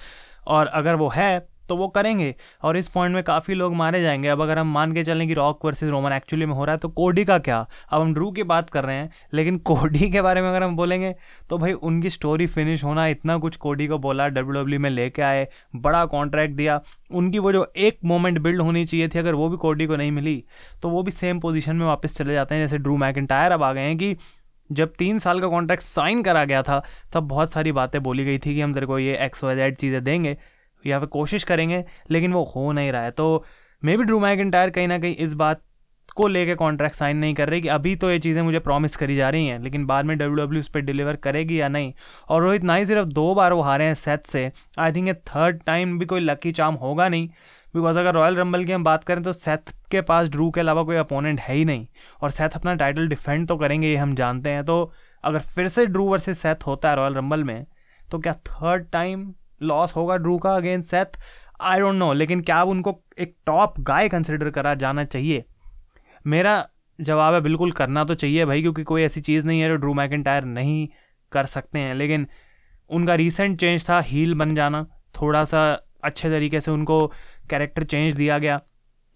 और 0.47 0.67
अगर 0.67 0.95
वो 0.95 1.09
है 1.09 1.47
तो 1.69 1.75
वो 1.77 1.87
करेंगे 1.89 2.33
और 2.63 2.77
इस 2.77 2.87
पॉइंट 2.87 3.15
में 3.15 3.23
काफ़ी 3.23 3.53
लोग 3.53 3.75
मारे 3.75 4.01
जाएँगे। 4.01 4.27
अब 4.27 4.41
अगर 4.41 4.57
हम 4.57 4.71
मान 4.73 4.93
के 4.93 5.03
चलें 5.03 5.27
कि 5.27 5.33
रॉक 5.33 5.65
वर्सेस 5.65 5.89
रोमन 5.89 6.11
एक्चुअली 6.13 6.45
में 6.45 6.53
हो 6.53 6.65
रहा 6.65 6.73
है 6.73 6.79
तो 6.79 6.89
कोडी 6.91 7.25
का 7.25 7.37
क्या? 7.39 7.59
अब 7.89 8.01
हम 8.01 8.13
ड्रू 8.13 8.31
की 8.31 8.43
बात 8.45 8.69
कर 8.69 8.83
रहे 8.85 8.95
हैं, 8.95 9.09
लेकिन 9.33 9.57
कोडी 9.69 10.09
के 10.11 10.21
बारे 10.21 10.41
में 10.41 10.49
अगर 10.49 10.63
हम 10.63 10.75
बोलेंगे 10.75 11.13
तो 11.49 11.57
भाई 11.57 11.73
उनकी 11.73 12.09
स्टोरी 12.09 12.47
फिनिश 12.47 12.83
होना, 12.83 13.07
इतना 13.07 13.37
कुछ 13.37 13.55
कोडी 13.57 13.87
को 13.87 13.97
बोला 13.99 14.27
डब्ल्यू 14.29 14.61
डब्ल्यू 14.61 14.79
में 14.79 14.89
लेके 14.89 15.21
आए, 15.21 15.47
बड़ा 15.75 16.05
कॉन्ट्रैक्ट 16.07 16.55
दिया। 16.55 16.81
उनकी 17.11 17.39
वो 17.39 17.51
जो 17.51 17.65
एक 17.77 17.99
मोमेंट 18.05 18.39
बिल्ड 18.39 18.61
होनी 18.61 18.85
चाहिए 18.85 19.07
थी, 19.07 19.19
अगर 19.19 19.35
वो 19.35 19.49
भी 19.49 19.57
कोडी 19.57 19.85
को 19.85 19.95
नहीं 19.95 20.11
मिली 20.11 20.43
तो 20.81 20.89
वो 20.89 21.03
भी 21.03 21.11
सेम 21.11 21.39
पोजिशन 21.39 21.75
में 21.75 21.85
वापस 21.85 22.17
चले 22.17 22.33
जाते 22.33 22.55
हैं। 22.55 22.61
जैसे 22.61 22.77
ड्रू 22.77 22.97
मैकेंटायर 22.97 23.51
अब 23.51 23.63
आ 23.63 23.71
गए 23.73 23.81
हैं 23.81 23.97
कि 23.97 24.15
जब 24.69 24.93
तीन 24.93 25.19
साल 25.19 25.39
का 25.41 25.47
कॉन्ट्रैक्ट 25.47 25.83
साइन 25.83 26.21
करा 26.23 26.43
गया 26.45 26.61
था, 26.63 26.81
तब 27.13 27.23
बहुत 27.23 27.51
सारी 27.51 27.71
बातें 27.71 28.01
बोली 28.03 28.25
गई 28.25 28.37
थी 28.37 28.53
कि 28.55 28.61
हम 28.61 28.73
तेरे 28.73 28.85
को 28.85 28.99
ये 28.99 29.17
एक्स 29.17 29.43
वाई 29.43 29.55
जेड 29.55 29.77
चीज़ें 29.77 30.03
देंगे। 30.03 30.35
या 30.83 30.99
फिर 30.99 31.07
कोशिश 31.09 31.43
करेंगे, 31.43 31.83
लेकिन 32.11 32.33
वो 32.33 32.43
हो 32.45 32.71
नहीं 32.71 32.91
रहा 32.91 33.01
है। 33.01 33.11
तो 33.11 33.43
मे 33.83 33.97
बी 33.97 34.03
ड्रू 34.03 34.19
मैकेंटायर 34.19 34.69
कहीं 34.69 34.87
ना 34.87 34.99
कहीं 34.99 35.15
इस 35.15 35.33
बात 35.35 35.61
को 36.15 36.27
लेके 36.27 36.55
कॉन्ट्रैक्ट 36.55 36.95
साइन 36.95 37.17
नहीं 37.17 37.33
कर 37.33 37.49
रही 37.49 37.61
कि 37.61 37.67
अभी 37.67 37.95
तो 37.95 38.09
ये 38.11 38.19
चीज़ें 38.19 38.41
मुझे 38.41 38.59
प्रॉमिस 38.59 38.95
करी 38.95 39.15
जा 39.15 39.29
रही 39.29 39.47
हैं, 39.47 39.59
लेकिन 39.59 39.85
बाद 39.85 40.05
में 40.05 40.17
डब्ल्यू 40.17 40.35
डब्ल्यू 40.35 40.59
उस 40.59 40.67
पर 40.69 40.79
डिलीवर 40.81 41.15
करेगी 41.17 41.59
या 41.61 41.67
नहीं। 41.67 41.93
और 42.29 42.41
रोहित 42.43 42.63
ना 42.63 42.75
ही 42.75 42.85
सिर्फ़ 42.85 43.09
दो 43.09 43.33
बार 43.35 43.53
वो 43.53 43.61
हारे 43.61 43.85
हैं 43.85 43.93
सेट 43.95 44.25
से। 44.25 44.51
आई 44.79 44.91
थिंक 44.91 45.07
ये 45.07 45.13
थर्ड 45.13 45.61
टाइम 45.63 45.97
भी 45.99 46.05
कोई 46.05 46.19
लकी 46.19 46.51
चाम 46.51 46.75
होगा 46.75 47.07
नहीं। 47.09 47.27
बिकॉज़ 47.73 47.99
अगर 47.99 48.13
रॉयल 48.13 48.35
रंबल 48.35 48.63
की 48.65 48.71
हम 48.71 48.83
बात 48.83 49.03
करें 49.03 49.21
तो 49.23 49.33
सेथ 49.33 49.71
के 49.91 50.01
पास 50.01 50.29
ड्रू 50.29 50.49
के 50.51 50.61
अलावा 50.61 50.83
कोई 50.83 50.95
अपोनेंट 50.95 51.39
है 51.39 51.55
ही 51.55 51.65
नहीं। 51.65 51.85
और 52.21 52.31
सेथ 52.31 52.55
अपना 52.55 52.73
टाइटल 52.75 53.07
डिफेंड 53.07 53.47
तो 53.47 53.57
करेंगे, 53.57 53.87
ये 53.87 53.95
हम 53.95 54.15
जानते 54.15 54.49
हैं। 54.49 54.63
तो 54.65 54.91
अगर 55.23 55.39
फिर 55.39 55.67
से 55.67 55.85
ड्रू 55.85 56.07
वर्सेस 56.07 56.39
सेथ 56.39 56.65
होता 56.67 56.89
है 56.89 56.95
रॉयल 56.95 57.13
रंबल 57.13 57.43
में 57.43 57.65
तो 58.09 58.19
क्या 58.19 58.33
थर्ड 58.33 58.85
टाइम 58.91 59.31
लॉस 59.61 59.95
होगा 59.95 60.17
ड्रू 60.17 60.37
का 60.37 60.55
against 60.55 60.89
Seth 60.91 61.19
I 61.61 61.79
don't 61.79 61.95
know 61.95 62.11
लेकिन 62.13 62.41
क्या 62.41 62.61
उनको 62.63 62.99
एक 63.19 63.35
टॉप 63.45 63.79
गाय 63.79 64.09
कंसिडर 64.09 64.49
करा 64.49 64.73
जाना 64.75 65.03
चाहिए? 65.03 65.43
मेरा 66.27 66.67
जवाब 66.99 67.33
है 67.33 67.41
बिल्कुल 67.41 67.71
करना 67.71 68.03
तो 68.03 68.15
चाहिए 68.15 68.45
भाई, 68.45 68.61
क्योंकि 68.61 68.83
कोई 68.83 69.03
ऐसी 69.03 69.21
चीज़ 69.21 69.45
नहीं 69.47 69.61
है 69.61 69.67
जो 69.69 69.75
ड्रू 69.75 69.93
मैकेंटायर 69.93 70.43
नहीं 70.43 70.87
कर 71.31 71.45
सकते 71.45 71.79
हैं। 71.79 71.93
लेकिन 71.95 72.27
उनका 72.89 73.15
रीसेंट 73.15 73.59
चेंज 73.59 73.89
था 73.89 73.99
हील 73.99 74.33
बन 74.33 74.55
जाना। 74.55 74.85
थोड़ा 75.21 75.43
सा 75.43 75.61
अच्छे 76.03 76.29
तरीके 76.29 76.59
से 76.59 76.71
उनको 76.71 77.05
कैरेक्टर 77.49 77.83
चेंज 77.83 78.15
दिया 78.15 78.37
गया। 78.37 78.59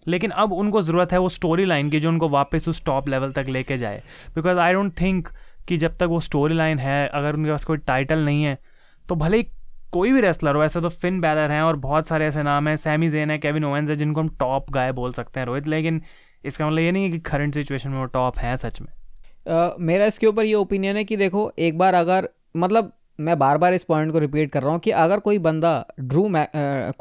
लेकिन 0.06 0.30
अब 0.30 0.52
उनको 0.52 0.82
ज़रूरत 0.82 1.12
है 1.12 1.18
वो 1.18 1.28
स्टोरी 1.28 1.64
लाइन 1.64 1.90
की, 1.90 2.00
जो 2.00 2.08
उनको 2.08 2.28
वापस 2.28 2.68
उस 2.68 2.84
टॉप 2.84 3.08
लेवल 3.08 3.32
तक 3.32 3.46
लेके 3.48 3.78
जाए। 3.78 4.02
बिकॉज़ 4.34 4.58
आई 4.58 4.72
डोंट 4.72 5.00
थिंक 5.00 5.28
कि 5.68 5.76
जब 5.76 5.96
तक 5.96 6.02
वो 6.02 6.20
स्टोरी 6.20 6.54
लाइन 6.54 6.78
है, 6.78 7.06
अगर 7.08 7.34
उनके 7.34 7.50
पास 7.50 7.64
कोई 7.64 7.76
टाइटल 7.78 8.24
नहीं 8.24 8.44
है 8.44 8.58
तो 9.06 9.14
भले 9.14 9.36
ही 9.36 9.46
कोई 9.94 10.12
भी 10.12 10.20
रेसलर 10.20 10.54
हो 10.54 10.64
ऐसे 10.64 10.80
तो 10.80 10.88
फिन 10.88 11.20
बैलर 11.20 11.50
हैं 11.50 11.62
और 11.62 11.76
बहुत 11.76 12.06
सारे 12.06 12.26
ऐसे 12.26 12.42
नाम 12.42 12.68
हैं 12.68 12.76
सैमी 12.76 13.10
जेन 13.10 13.30
है 13.30 13.38
केविन 13.38 13.64
ओवेंस 13.64 13.90
है 13.90 13.96
जिनको 13.96 14.20
हम 14.20 14.28
टॉप 14.28 14.70
गाय 14.70 14.92
बोल 14.92 15.12
सकते 15.12 15.40
हैं 15.40 15.46
रोहित 15.46 15.66
लेकिन 15.66 16.02
इसका 16.44 16.66
मतलब 16.66 16.78
ये 16.78 16.92
नहीं 16.92 17.04
है 17.04 17.10
कि 17.10 17.18
करंट 17.18 17.54
सिचुएशन 17.54 17.90
में 17.90 17.98
वो 17.98 18.04
टॉप 18.04 18.38
हैं 18.38 18.56
सच 18.56 18.80
में। 18.80 18.92
uh, 19.48 19.72
मेरा 19.80 20.06
इसके 20.06 20.26
ऊपर 20.26 20.44
ये 20.44 20.54
ओपिनियन 20.54 20.96
है 20.96 21.04
कि 21.04 21.16
देखो 21.16 21.52
एक 21.58 21.78
बार 21.78 21.94
अगर 21.94 22.28
मतलब 22.56 22.92
मैं 23.20 23.38
बार 23.38 23.58
बार 23.58 23.74
इस 23.74 23.82
पॉइंट 23.82 24.12
को 24.12 24.18
रिपीट 24.18 24.52
कर 24.52 24.62
रहा 24.62 24.72
हूँ 24.72 24.78
कि 24.78 24.90
अगर 24.90 25.18
कोई 25.18 25.38
बंदा 25.38 25.86
ड्रू 26.00 26.28
मै 26.28 26.44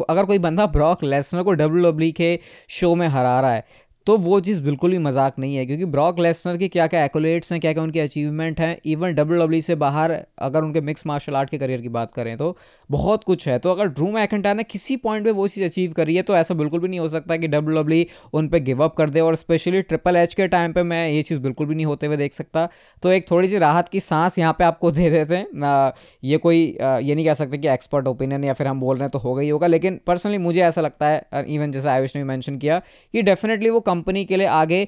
अगर 0.10 0.26
कोई 0.26 0.40
बंदा 0.40 0.66
ब्रॉक 0.66 1.04
लेसनर 1.04 1.44
को 1.44 1.52
डब्ल्यू 1.52 1.92
डब्ल्यू 1.92 2.12
के 2.18 2.40
शो 2.70 2.96
में 2.96 3.08
हरा 3.08 3.40
रहा 3.42 3.54
है 3.54 3.66
तो 4.08 4.18
वो 4.18 4.40
चीज़ 4.40 4.62
बिल्कुल 4.64 4.92
भी 4.92 4.98
मज़ाक 5.00 5.40
नहीं 5.40 5.56
है, 5.56 5.66
क्योंकि 5.66 5.86
ब्रॉक 5.88 6.20
लेसनर 6.20 6.58
के 6.58 6.68
क्या 6.68 6.88
क्या 6.88 7.04
एक्ोलेट्स 7.06 7.52
हैं 7.52 7.60
क्या 7.62 7.74
क्या 7.74 7.84
उनके 7.84 8.00
अचीवमेंट 8.00 8.60
हैं 8.60 8.78
इवन 8.86 9.14
डब्ल्यू 9.16 9.40
डब्ल्यू 9.40 9.62
से 9.62 9.76
बाहर 9.78 10.12
अगर 10.40 10.64
उनके 10.64 10.82
मिक्स 10.82 11.06
मार्शल 11.08 11.36
आर्ट 11.36 11.50
के 11.50 11.58
करियर 11.58 11.82
की 11.82 11.90
बात 11.90 12.12
करें 12.14 12.36
तो 12.38 12.56
बहुत 12.90 13.24
कुछ 13.24 13.48
है। 13.48 13.58
तो 13.60 13.72
अगर 13.72 13.88
ड्रू 13.88 14.10
मैकेंटायर 14.12 14.56
ने 14.56 14.64
किसी 14.64 14.98
पॉइंट 14.98 15.26
पे 15.26 15.32
वो 15.32 15.48
चीज़ 15.48 15.66
अचीव 15.66 15.92
करी 15.94 16.16
है 16.16 16.22
तो 16.24 16.36
ऐसा 16.36 16.54
बिल्कुल 16.54 16.80
भी 16.80 16.88
नहीं 16.88 17.00
हो 17.00 17.08
सकता 17.10 17.38
कि 17.38 17.48
डब्ल्यू 17.48 17.82
डब्ल्यू 17.82 18.06
उन 18.34 18.48
पर 18.48 18.60
गिव 18.62 18.84
अप 18.84 18.96
कर 18.98 19.10
दे 19.10 19.20
और 19.20 19.36
स्पेशली 19.36 19.82
ट्रिपल 19.84 20.16
एच 20.16 20.34
के 20.34 20.48
टाइम 20.48 20.74
पर 20.74 20.84
मैं 20.84 21.08
ये 21.10 21.22
चीज़ 21.24 21.40
बिल्कुल 21.42 21.68
भी 21.68 21.76
नहीं 21.76 21.86
होते 21.86 22.08
हुए 22.08 22.18
देख 22.18 22.34
सकता। 22.34 22.68
तो 23.04 23.12
एक 23.12 23.30
थोड़ी 23.32 23.48
सी 23.48 23.58
राहत 23.60 23.88
की 23.90 24.00
सांस 24.00 24.38
यहाँ 24.40 24.54
पर 24.54 24.64
आपको 24.64 24.92
दे 25.00 25.10
देते 25.10 25.36
हैं। 25.36 25.92
ये 26.24 26.38
कोई 26.38 26.58
ये 26.58 27.16
नहीं 27.16 27.26
कह 27.26 27.34
सकते 27.34 27.58
कि 27.58 27.68
एक्सपर्ट 27.70 28.08
ओपिनियन 28.08 28.44
या 28.44 28.54
फिर 28.54 28.68
हम 28.68 28.80
बोल 28.80 28.98
रहे 28.98 29.04
हैं 29.04 29.12
तो 29.14 29.40
ही 29.40 29.50
होगा, 29.50 29.68
लेकिन 29.68 30.00
पर्सनली 30.08 30.38
मुझे 30.40 30.62
ऐसा 30.64 30.82
लगता 30.82 31.08
है 31.08 31.46
इवन 31.48 31.72
जैसे 31.72 31.90
आयुष 31.90 32.16
ने 32.16 32.24
मैंशन 32.26 32.58
किया 32.58 32.80
कि 33.14 33.22
डेफिनेटली 33.24 33.70
वो 33.70 33.80
कंपनी 33.94 34.26
के 34.26 34.38
लिए 34.38 34.48
आगे 34.58 34.88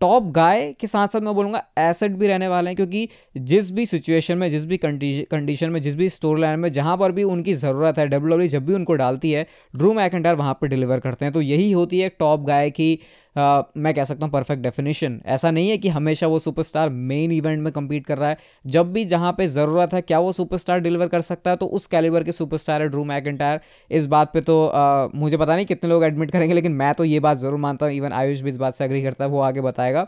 टॉप 0.00 0.22
गाय 0.32 0.72
के 0.80 0.86
साथ 0.86 1.08
साथ 1.08 1.20
मैं 1.20 1.34
बोलूँगा 1.34 1.62
एसेट 1.80 2.12
भी 2.12 2.26
रहने 2.26 2.48
वाले 2.48 2.70
हैं, 2.70 2.76
क्योंकि 2.76 3.08
जिस 3.38 3.70
भी 3.72 3.86
सिचुएशन 3.86 4.38
में, 4.38 4.48
जिस 4.50 4.64
भी 4.66 4.76
कंडीशन 4.76 5.70
में, 5.70 5.80
जिस 5.82 5.94
भी 5.94 6.08
स्टोर 6.08 6.38
लाइन 6.38 6.58
में, 6.60 6.68
जहाँ 6.70 6.96
पर 6.96 7.12
भी 7.12 7.22
उनकी 7.24 7.54
ज़रूरत 7.54 7.98
है 7.98 8.06
डब्ल्यू 8.08 8.46
जब 8.48 8.66
भी 8.66 8.74
उनको 8.74 8.94
डालती 8.94 9.30
है 9.30 9.46
ड्रू 9.74 9.92
मैकेंटायर 9.94 10.36
वहाँ 10.36 10.58
पर 10.60 10.68
डिलीवर 10.68 11.00
करते 11.00 11.24
हैं। 11.24 11.32
तो 11.34 11.42
यही 11.42 11.70
होती 11.72 12.00
है 12.00 12.08
टॉप 12.18 12.44
गाय 12.46 12.70
की 12.70 12.98
आ, 13.36 13.62
मैं 13.76 13.92
कह 13.94 14.04
सकता 14.04 14.24
हूँ 14.26 14.32
परफेक्ट 14.32 14.62
डेफिनेशन 14.62 15.20
ऐसा 15.26 15.50
नहीं 15.50 15.70
है 15.70 15.78
कि 15.78 15.88
हमेशा 15.88 16.26
वो 16.26 16.38
सुपरस्टार 16.38 16.88
मेन 16.88 17.32
इवेंट 17.32 17.62
में 17.62 17.72
कम्पीट 17.72 18.06
कर 18.06 18.18
रहा 18.18 18.28
है. 18.30 18.36
जब 18.66 18.92
भी 18.92 19.04
जहाँ 19.04 19.32
पे 19.32 19.46
ज़रूरत 19.46 19.94
है 19.94 20.02
क्या 20.02 20.18
वो 20.18 20.32
सुपरस्टार 20.32 20.80
डिलीवर 20.80 21.08
कर 21.08 21.20
सकता 21.20 21.50
है 21.50 21.56
तो 21.56 21.66
उस 21.66 21.86
कैलिबर 21.86 22.24
के 22.24 22.32
सुपरस्टार 22.32 22.82
है 22.82 22.88
ड्रू 22.88 23.04
मैकेंटायर 23.04 23.60
इस 23.90 24.06
बात 24.06 24.32
पे 24.32 24.40
तो 24.40 24.66
आ, 24.66 25.08
मुझे 25.14 25.36
पता 25.36 25.56
नहीं 25.56 25.66
कितने 25.66 25.90
लोग 25.90 26.04
एडमिट 26.04 26.30
करेंगे 26.30 26.54
लेकिन 26.54 26.72
मैं 26.72 26.94
तो 26.94 27.04
ये 27.04 27.20
बात 27.20 27.36
ज़रूर 27.36 27.58
मानता 27.58 27.86
हूँ. 27.86 27.94
इवन 27.94 28.12
आयुष 28.12 28.40
भी 28.40 28.50
इस 28.50 28.56
बात 28.56 28.74
से 28.74 28.84
अग्री 28.84 29.02
करता 29.02 29.24
है 29.24 29.30
वो 29.30 29.40
आगे 29.40 29.60
बताएगा. 29.60 30.06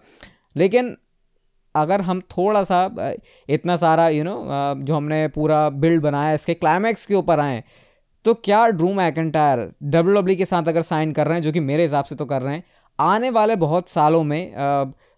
लेकिन 0.56 0.96
अगर 1.74 2.00
हम 2.00 2.20
थोड़ा 2.20 2.62
सा 2.62 3.14
इतना 3.48 3.76
सारा 3.76 4.08
यू 4.08 4.24
you 4.24 4.24
नो 4.24 4.36
know, 4.36 4.86
जो 4.86 4.94
हमने 4.94 5.28
पूरा 5.28 5.68
बिल्ड 5.70 6.02
बनाया 6.02 6.32
इसके 6.32 6.54
क्लाइमैक्स 6.54 7.06
के 7.06 7.14
ऊपर 7.14 7.40
आएँ 7.40 7.62
तो 8.24 8.34
क्या 8.34 8.66
ड्रू 8.68 8.92
मैकेंटायर 8.92 9.72
डब्ल्यू 9.82 10.36
के 10.36 10.44
साथ 10.44 10.68
अगर 10.68 10.82
साइन 10.82 11.12
कर 11.12 11.26
रहे 11.26 11.34
हैं 11.34 11.42
जो 11.42 11.52
कि 11.52 11.60
मेरे 11.60 11.82
हिसाब 11.82 12.04
से 12.04 12.14
तो 12.14 12.24
कर 12.24 12.42
रहे 12.42 12.54
हैं 12.54 12.64
आने 13.00 13.30
वाले 13.30 13.56
बहुत 13.56 13.88
सालों 13.88 14.24
में 14.24 14.54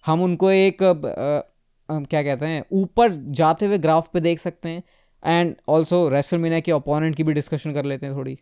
हम 0.07 0.23
उनको 0.23 0.51
एक 0.51 0.83
आ, 0.83 2.01
क्या 2.01 2.23
कहते 2.23 2.47
हैं 2.47 2.65
ऊपर 2.73 3.13
जाते 3.13 3.67
हुए 3.67 3.79
ग्राफ 3.79 4.09
पे 4.13 4.21
देख 4.21 4.39
सकते 4.39 4.69
हैं 4.69 4.83
एंड 5.27 5.55
ऑल्सो 5.69 6.09
रेसलमीनिया 6.09 6.61
के 6.61 6.73
ओपोनेंट 6.73 7.17
की 7.17 7.25
भी 7.25 7.33
डिस्कशन 7.33 7.73
कर 7.73 7.85
लेते 7.85 8.07
हैं 8.07 8.15
थोड़ी। 8.17 8.39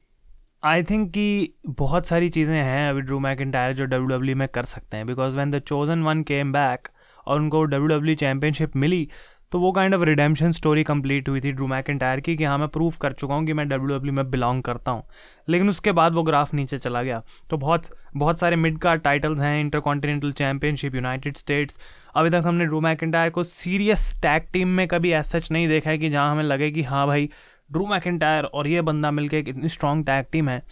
आई 0.64 0.83
थिंक 0.83 1.11
कि 1.11 1.54
बहुत 1.66 2.07
सारी 2.07 2.30
चीज़ें 2.30 2.54
हैं 2.54 2.90
अभी 2.90 3.00
ड्रू 3.00 3.18
मैकेंटायर 3.18 3.73
जो 3.73 3.85
डब्ल्यू 3.85 4.07
डब्ल्यू 4.07 4.37
में 4.37 4.49
कर 4.49 4.62
सकते 4.62 4.97
हैं 4.97 5.07
because 5.07 5.37
when 5.37 5.50
the 5.50 5.59
chosen 5.59 6.02
one 6.02 6.23
came 6.23 6.52
back 6.52 6.88
और 7.26 7.40
उनको 7.40 7.64
डब्ल्यू 7.64 7.99
डब्ल्यू 7.99 8.14
चैम्पियनशिप 8.14 8.76
मिली 8.76 9.09
तो 9.52 9.58
वो 9.60 9.70
kind 9.72 9.94
of 9.94 10.02
redemption 10.02 10.50
story 10.50 10.82
complete 10.84 11.28
हुई 11.28 11.40
थी 11.40 11.50
ड्रू 11.52 11.66
मैकेंटायर 11.66 12.20
की 12.20 12.34
कि 12.36 12.44
हाँ 12.44 12.56
मैं 12.58 12.66
प्रूव 12.68 12.94
कर 13.00 13.12
चुका 13.12 13.34
हूँ 13.34 13.46
कि 13.46 13.52
मैं 13.52 13.68
डब्ल्यू 13.68 13.96
डब्ल्यू 13.96 14.12
में 14.14 14.30
बिलोंग 14.30 14.62
करता 14.62 14.92
हूँ। 14.92 15.02
लेकिन 15.48 15.68
उसके 15.68 15.92
बाद 15.92 16.12
वो 16.12 16.22
ग्राफ 16.22 16.52
नीचे 16.54 16.78
चला 16.78 17.02
गया। 17.02 17.22
तो 17.50 17.56
बहुत 17.56 17.86
बहुत 18.16 18.40
सारे 18.40 18.56
मिड 18.56 18.78
कार्ड 18.78 19.02
टाइटल्स 19.02 19.40
हैं 19.40 19.60
inter 19.60 19.80
continental 19.80 20.32
championship 20.32 20.94
United 20.94 21.36
states 21.36 21.80
अभी 22.16 22.30
तक 22.30 22.42
हमने 22.44 22.66
ड्रू 22.66 22.80
मैकेंटायर 22.80 23.30
को 23.30 23.44
सीरियस 23.44 24.12
टैग 24.22 24.42
टीम 24.52 24.68
में 24.68 24.86
कभी 24.88 25.12
ऐसा 25.12 25.38
सच 25.38 25.50
नहीं 25.52 25.68
देखा 25.68 25.90
है 25.90 25.98
कि 25.98 26.10
जहाँ 26.10 26.30
हमें 26.32 26.44
लगे 26.44 26.70
कि 26.70 26.82
हाँ 26.82 27.06
भाई 27.06 27.28
ड्रू 27.72 27.86
मैकेंटायर 27.86 28.44
और 28.44 28.68
ये 28.68 28.82
बंदा 28.82 29.10
मिलकर 29.10 29.36
एक 29.36 29.48
इतनी 29.48 29.68
स्ट्रॉन्ग 29.68 30.06
टैग 30.06 30.26
टीम 30.32 30.48
है 30.48 30.62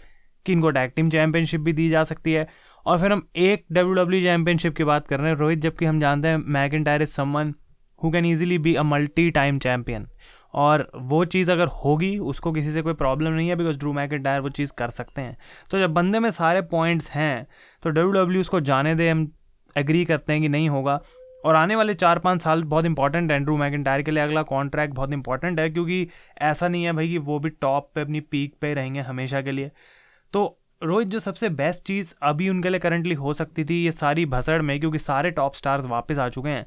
कि 0.47 0.53
इनको 0.53 0.71
टैग 0.71 0.91
टीम 0.97 1.11
चैंपियनशिप 1.11 1.61
भी 1.61 1.73
दी 1.73 1.89
जा 1.89 2.05
सकती 2.05 2.33
है। 2.33 2.49
और 2.87 2.99
फिर 3.01 3.13
हम 3.13 3.27
एक 3.37 3.65
डब्ल्यू 3.73 3.95
डब्ल्यू 3.95 4.21
चैंपियनशिप 4.23 4.77
की 4.77 4.85
बात 4.85 5.07
कर 5.09 5.21
रहे 5.21 5.31
हैं, 5.31 5.37
रोहित, 5.37 5.59
जबकि 5.59 5.85
हम 5.85 6.01
जानते 6.01 6.29
हैं 6.29 6.37
McIntyre 6.37 7.03
is 7.03 7.09
someone 7.09 7.55
who 7.99 8.11
can 8.11 8.25
easily 8.25 8.59
be 8.59 8.75
a 8.75 8.83
multi 8.83 9.31
time 9.31 9.59
champion 9.59 10.07
और 10.55 10.89
वो 10.97 11.25
चीज़ 11.27 11.51
अगर 11.51 11.67
होगी, 11.77 12.17
उसको 12.19 12.53
किसी 12.53 12.73
से 12.73 12.83
कोई 12.83 12.95
प्रॉब्लम 12.95 13.33
नहीं 13.33 13.49
है 13.49 13.57
बिकॉज़ 13.57 13.79
ड्रू 13.79 13.93
मैकेंटायर 13.93 14.41
वो 14.41 14.49
चीज़ 14.51 14.73
कर 14.79 14.91
सकते 14.91 15.23
हैं। 15.23 15.37
तो 15.71 15.79
जब 15.79 15.95
बंदे 15.95 16.19
में 16.19 16.31
सारे 16.31 16.63
पॉइंट्स 16.69 17.11
हैं 17.11 17.47
तो 17.83 17.91
डब्ल्यू 17.91 18.13
डब्ल्यू 18.15 18.41
उसको 18.41 18.61
जाने 18.63 18.95
दे, 18.95 19.09
हम 19.11 19.31
एग्री 19.77 20.05
करते 20.05 20.33
हैं 20.33 20.43
कि 20.43 20.49
नहीं 20.49 20.69
होगा। 20.69 21.01
और 21.45 21.55
आने 21.55 21.77
वाले 21.77 21.95
चार 21.95 22.19
पाँच 22.19 22.43
साल 22.43 22.63
बहुत 22.65 22.85
इंपॉर्टेंट 22.85 23.31
है 23.31 23.37
एंड्रू 23.37 23.57
मैकेंटायर 23.57 24.03
के 24.03 24.11
लिए। 24.11 24.23
अगला 24.23 24.43
कॉन्ट्रैक्ट 24.43 24.95
बहुत 24.95 25.13
इंपॉर्टेंट 25.13 25.61
है, 25.61 25.69
क्योंकि 25.71 26.09
ऐसा 26.43 26.69
नहीं 26.69 26.85
है 26.85 26.93
भाई 26.93 27.09
कि 27.09 27.19
वो 27.19 27.39
भी 27.39 27.51
टॉप 27.51 27.91
पे 27.95 28.01
अपनी 28.01 28.21
पीक 28.21 28.55
पे 28.61 28.73
रहेंगे 28.75 29.01
हमेशा 29.01 29.41
के 29.41 29.53
लिए। 29.53 29.71
तो 30.33 30.59
रोहित, 30.83 31.09
जो 31.09 31.19
सबसे 31.19 31.49
बेस्ट 31.51 31.83
चीज़ 31.83 32.15
अभी 32.23 32.49
उनके 32.49 32.69
लिए 32.69 32.81
करंटली 32.81 33.15
हो 33.15 33.33
सकती 33.33 33.65
थी, 33.65 33.75
ये 33.85 33.93
सारी 33.93 34.27
भसड़ 34.27 34.61
में, 34.63 34.79
क्योंकि 34.81 34.99
सारे 34.99 35.31
टॉप 35.31 35.55
स्टार्स 35.55 35.87
वापस 35.87 36.19
आ 36.19 36.29
चुके 36.29 36.49
हैं। 36.49 36.67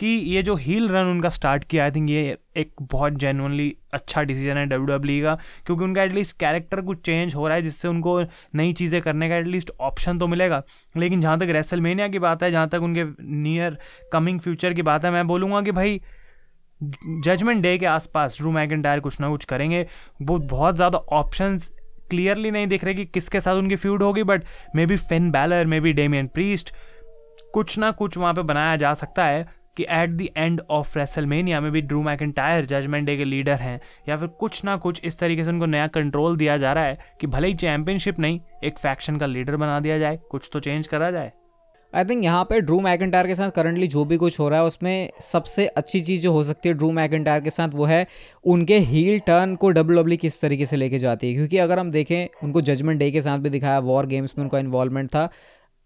कि 0.00 0.06
ये 0.06 0.42
जो 0.42 0.54
हील 0.56 0.88
रन 0.88 1.06
उनका 1.06 1.28
स्टार्ट 1.28 1.64
किया 1.64 1.84
आई 1.84 1.90
थिंक 1.90 2.10
ये 2.10 2.36
एक 2.56 2.70
बहुत 2.82 3.12
जेनुअनली 3.14 3.74
अच्छा 3.94 4.22
डिसीज़न 4.22 4.56
है 4.56 4.64
डब्ल्यू 4.66 4.86
डब्ल्यू 4.88 5.24
का, 5.24 5.34
क्योंकि 5.66 5.84
उनका 5.84 6.02
एटलीस्ट 6.02 6.36
कैरेक्टर 6.40 6.80
कुछ 6.80 7.00
चेंज 7.06 7.34
हो 7.34 7.46
रहा 7.48 7.56
है, 7.56 7.62
जिससे 7.62 7.88
उनको 7.88 8.20
नई 8.54 8.72
चीज़ें 8.72 9.00
करने 9.02 9.28
का 9.28 9.36
एटलीस्ट 9.36 9.70
ऑप्शन 9.80 10.18
तो 10.18 10.26
मिलेगा। 10.26 10.62
लेकिन 10.94 11.20
जहाँ 11.20 11.38
तक 11.38 11.48
रेसलमेनिया 11.50 12.08
की 12.08 12.18
बात 12.18 12.42
है, 12.42 12.50
जहाँ 12.50 12.68
तक 12.68 12.82
उनके 12.82 13.04
नियर 13.22 13.78
कमिंग 14.12 14.40
फ्यूचर 14.40 14.74
की 14.74 14.82
बात 14.82 15.04
है, 15.04 15.10
मैं 15.10 15.26
बोलूँगा 15.26 15.62
कि 15.62 15.72
भाई 15.72 16.00
जजमेंट 16.80 17.62
डे 17.62 17.76
के 17.78 17.86
आसपास 17.88 18.36
ड्रू 18.38 18.50
मैकेंटायर 18.52 19.00
कुछ 19.00 19.20
ना 19.20 19.28
कुछ 19.28 19.44
करेंगे। 19.44 19.86
वो 20.22 20.38
बहुत 20.38 20.76
ज़्यादा 20.76 20.98
ऑप्शंस 20.98 21.70
क्लियरली 22.10 22.50
नहीं 22.50 22.66
दिख 22.66 22.84
रहे 22.84 22.94
कि 22.94 23.04
किसके 23.06 23.40
साथ 23.40 23.56
उनकी 23.56 23.76
फ्यूड 23.76 24.02
होगी 24.02 24.22
but 24.24 24.44
maybe 24.86 24.96
Finn 24.98 25.30
Balor 25.30 25.66
maybe 25.80 25.92
Damian 25.94 26.26
Priest 26.28 26.74
कुछ 27.54 27.78
ना 27.78 27.90
कुछ 27.92 28.16
वहाँ 28.18 28.34
पे 28.34 28.42
बनाया 28.44 28.76
जा 28.76 28.92
सकता 28.94 29.24
है। 29.24 29.46
कि 29.78 29.86
at 29.90 30.10
the 30.10 30.28
end 30.36 30.60
of 30.70 30.98
WrestleMania 30.98 31.60
में 31.60 31.70
भी 31.72 31.80
ड्रू 31.82 32.02
मैकेंटायर 32.02 32.66
जजमेंट 32.66 33.06
डे 33.06 33.16
के 33.16 33.24
लीडर 33.24 33.56
हैं, 33.56 33.80
या 34.08 34.16
फिर 34.16 34.28
कुछ 34.40 34.64
ना 34.64 34.76
कुछ 34.76 35.00
इस 35.04 35.18
तरीके 35.18 35.44
से 35.44 35.50
उनको 35.50 35.66
नया 35.66 35.86
कंट्रोल 35.88 36.36
दिया 36.36 36.56
जा 36.56 36.72
रहा 36.72 36.84
है 36.84 36.98
कि 37.20 37.26
भले 37.26 37.48
ही 37.48 37.54
चैंपियनशिप 37.56 38.18
नहीं, 38.18 38.40
एक 38.64 38.78
फैक्शन 38.78 39.16
का 39.16 39.26
लीडर 39.26 39.56
बना 39.56 39.80
दिया 39.80 39.98
जाए, 39.98 40.18
कुछ 40.30 40.50
तो 40.52 40.60
चेंज 40.60 40.86
करा 40.86 41.10
जाए। 41.10 41.32
आई 41.92 42.04
थिंक 42.04 42.24
यहाँ 42.24 42.42
पे 42.44 42.60
ड्रू 42.60 42.78
मैकेंटायर 42.80 43.26
के 43.26 43.34
साथ 43.34 43.50
करंटली 43.50 43.86
जो 43.86 44.04
भी 44.04 44.16
कुछ 44.16 44.38
हो 44.40 44.48
रहा 44.48 44.58
है, 44.60 44.64
उसमें 44.66 45.10
सबसे 45.22 45.66
अच्छी 45.66 46.00
चीज़ 46.00 46.22
जो 46.22 46.32
हो 46.32 46.42
सकती 46.44 46.68
है 46.68 46.74
ड्रू 46.74 46.90
मैकेंटायर 46.92 47.40
के 47.40 47.50
साथ, 47.50 47.68
वो 47.68 47.84
है 47.84 48.06
उनके 48.44 48.78
हील 48.80 49.18
टर्न 49.18 49.54
को 49.54 49.70
डब्ल्यू 49.70 50.00
डब्ल्यू 50.00 50.18
किस 50.18 50.40
तरीके 50.42 50.66
से 50.66 50.76
लेके 50.76 50.98
जाती 50.98 51.28
है। 51.28 51.34
क्योंकि 51.34 51.58
अगर 51.58 51.78
हम 51.78 51.90
देखें, 51.90 52.28
उनको 52.44 52.60
जजमेंट 52.60 52.98
डे 52.98 53.10
के 53.10 53.20
साथ 53.20 53.38
भी 53.38 53.50
दिखाया 53.50 53.78
वॉर 53.80 54.06
गेम्स 54.06 54.34
में 54.38 54.44
उनका 54.44 54.58
इन्वॉल्वमेंट 54.58 55.08
था 55.10 55.28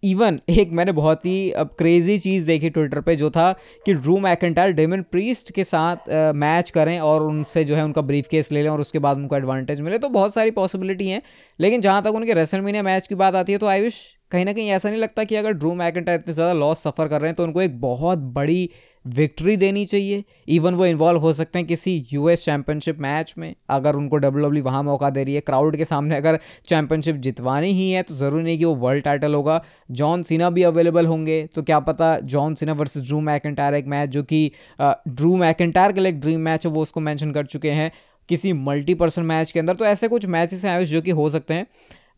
इवन 0.02 0.38
एक 0.50 0.70
मैंने 0.72 0.92
बहुत 0.92 1.26
ही, 1.26 1.50
अब 1.52 1.74
क्रेजी 1.78 2.18
चीज़ 2.18 2.46
देखी 2.46 2.70
ट्विटर 2.70 3.00
पे, 3.00 3.16
जो 3.16 3.30
था 3.30 3.52
कि 3.86 3.94
ड्रू 3.94 4.18
मैकेंटायर 4.20 4.72
डेमन 4.72 5.02
प्रीस्ट 5.12 5.52
के 5.52 5.64
साथ 5.64 6.08
मैच 6.36 6.70
करें 6.70 6.98
और 7.00 7.22
उनसे 7.22 7.64
जो 7.64 7.74
है 7.76 7.84
उनका 7.84 8.00
ब्रीफ 8.02 8.28
केस 8.28 8.52
ले 8.52 8.62
लें 8.62 8.70
और 8.70 8.80
उसके 8.80 8.98
बाद 8.98 9.16
उनको 9.16 9.36
एडवांटेज 9.36 9.80
मिले। 9.80 9.98
तो 9.98 10.08
बहुत 10.10 10.34
सारी 10.34 10.50
पॉसिबिलिटी 10.52 11.08
हैं, 11.08 11.22
लेकिन 11.58 11.80
जहाँ 11.80 12.02
तक 12.02 12.14
उनके 12.14 12.34
रेसलमीनिया 12.34 12.82
मैच 12.82 13.06
की 13.06 13.14
बात 13.16 13.34
आती 13.34 13.52
है 13.52 13.58
तो 13.58 13.66
आई 13.66 13.80
विश 13.82 14.00
कहीं 14.30 14.44
ना 14.44 14.52
कहीं 14.52 14.70
ऐसा 14.72 14.88
नहीं 14.90 15.00
लगता 15.00 15.24
कि 15.24 15.36
अगर 15.36 15.52
ड्रू 15.52 15.74
मैकेंटायर 15.74 16.20
इतने 16.20 16.34
ज़्यादा 16.34 16.52
लॉस 16.52 16.82
सफ़र 16.82 17.08
कर 17.08 17.20
रहे 17.20 17.28
हैं 17.28 17.36
तो 17.36 17.44
उनको 17.44 17.62
एक 17.62 17.80
बहुत 17.80 18.18
बड़ी 18.34 18.68
विक्ट्री 19.04 19.56
देनी 19.56 19.84
चाहिए। 19.86 20.22
इवन 20.48 20.74
वो 20.74 20.86
इन्वॉल्व 20.86 21.20
हो 21.20 21.32
सकते 21.32 21.58
हैं 21.58 21.66
किसी 21.68 21.94
यूएस 22.12 22.44
चैंपियनशिप 22.44 22.98
मैच 23.00 23.34
में। 23.38 23.54
अगर 23.70 23.96
उनको 23.96 24.16
डब्ल्यू 24.16 24.44
डब्ल्यू 24.44 24.62
वहाँ 24.64 24.82
मौका 24.82 25.10
दे 25.10 25.24
रही 25.24 25.34
है 25.34 25.40
क्राउड 25.40 25.76
के 25.76 25.84
सामने 25.84 26.16
अगर 26.16 26.38
चैंपियनशिप 26.66 27.16
जितवानी 27.18 27.72
ही 27.72 27.90
है 27.90 28.02
तो 28.02 28.14
ज़रूरी 28.14 28.42
नहीं 28.44 28.58
कि 28.58 28.64
वो 28.64 28.74
वर्ल्ड 28.76 29.04
टाइटल 29.04 29.34
होगा। 29.34 29.62
जॉन 29.90 30.22
सीना 30.22 30.50
भी 30.50 30.62
अवेलेबल 30.62 31.06
होंगे 31.06 31.42
तो 31.54 31.62
क्या 31.62 31.80
पता 31.80 32.18
John 32.26 32.54
Cena 32.54 32.72
versus 32.72 33.06
Drew 33.06 33.20
McIntyre 33.22 33.74
एक 33.74 33.86
मैच 33.86 34.08
जो 34.10 34.22
कि 34.24 34.50
ड्रू 34.80 35.36
मैकेंटायर 35.36 35.92
के 35.92 36.00
लिए 36.00 36.12
ड्रीम 36.12 36.40
मैच 36.40 36.66
है, 36.66 36.72
वो 36.72 36.82
उसको 36.82 37.00
मैंशन 37.00 37.32
कर 37.32 37.46
चुके 37.46 37.70
हैं 37.70 37.90
किसी 38.28 38.52
मल्टी 38.52 38.94
पर्सन 38.94 39.22
मैच 39.24 39.50
के 39.52 39.60
अंदर। 39.60 39.74
तो 39.74 39.84
ऐसे 39.84 40.08
कुछ 40.08 40.26
मैचेस 40.28 40.64
हैं 40.64 40.84
जो 40.86 41.02
कि 41.02 41.10
हो 41.12 41.28
सकते 41.30 41.54
हैं। 41.54 41.66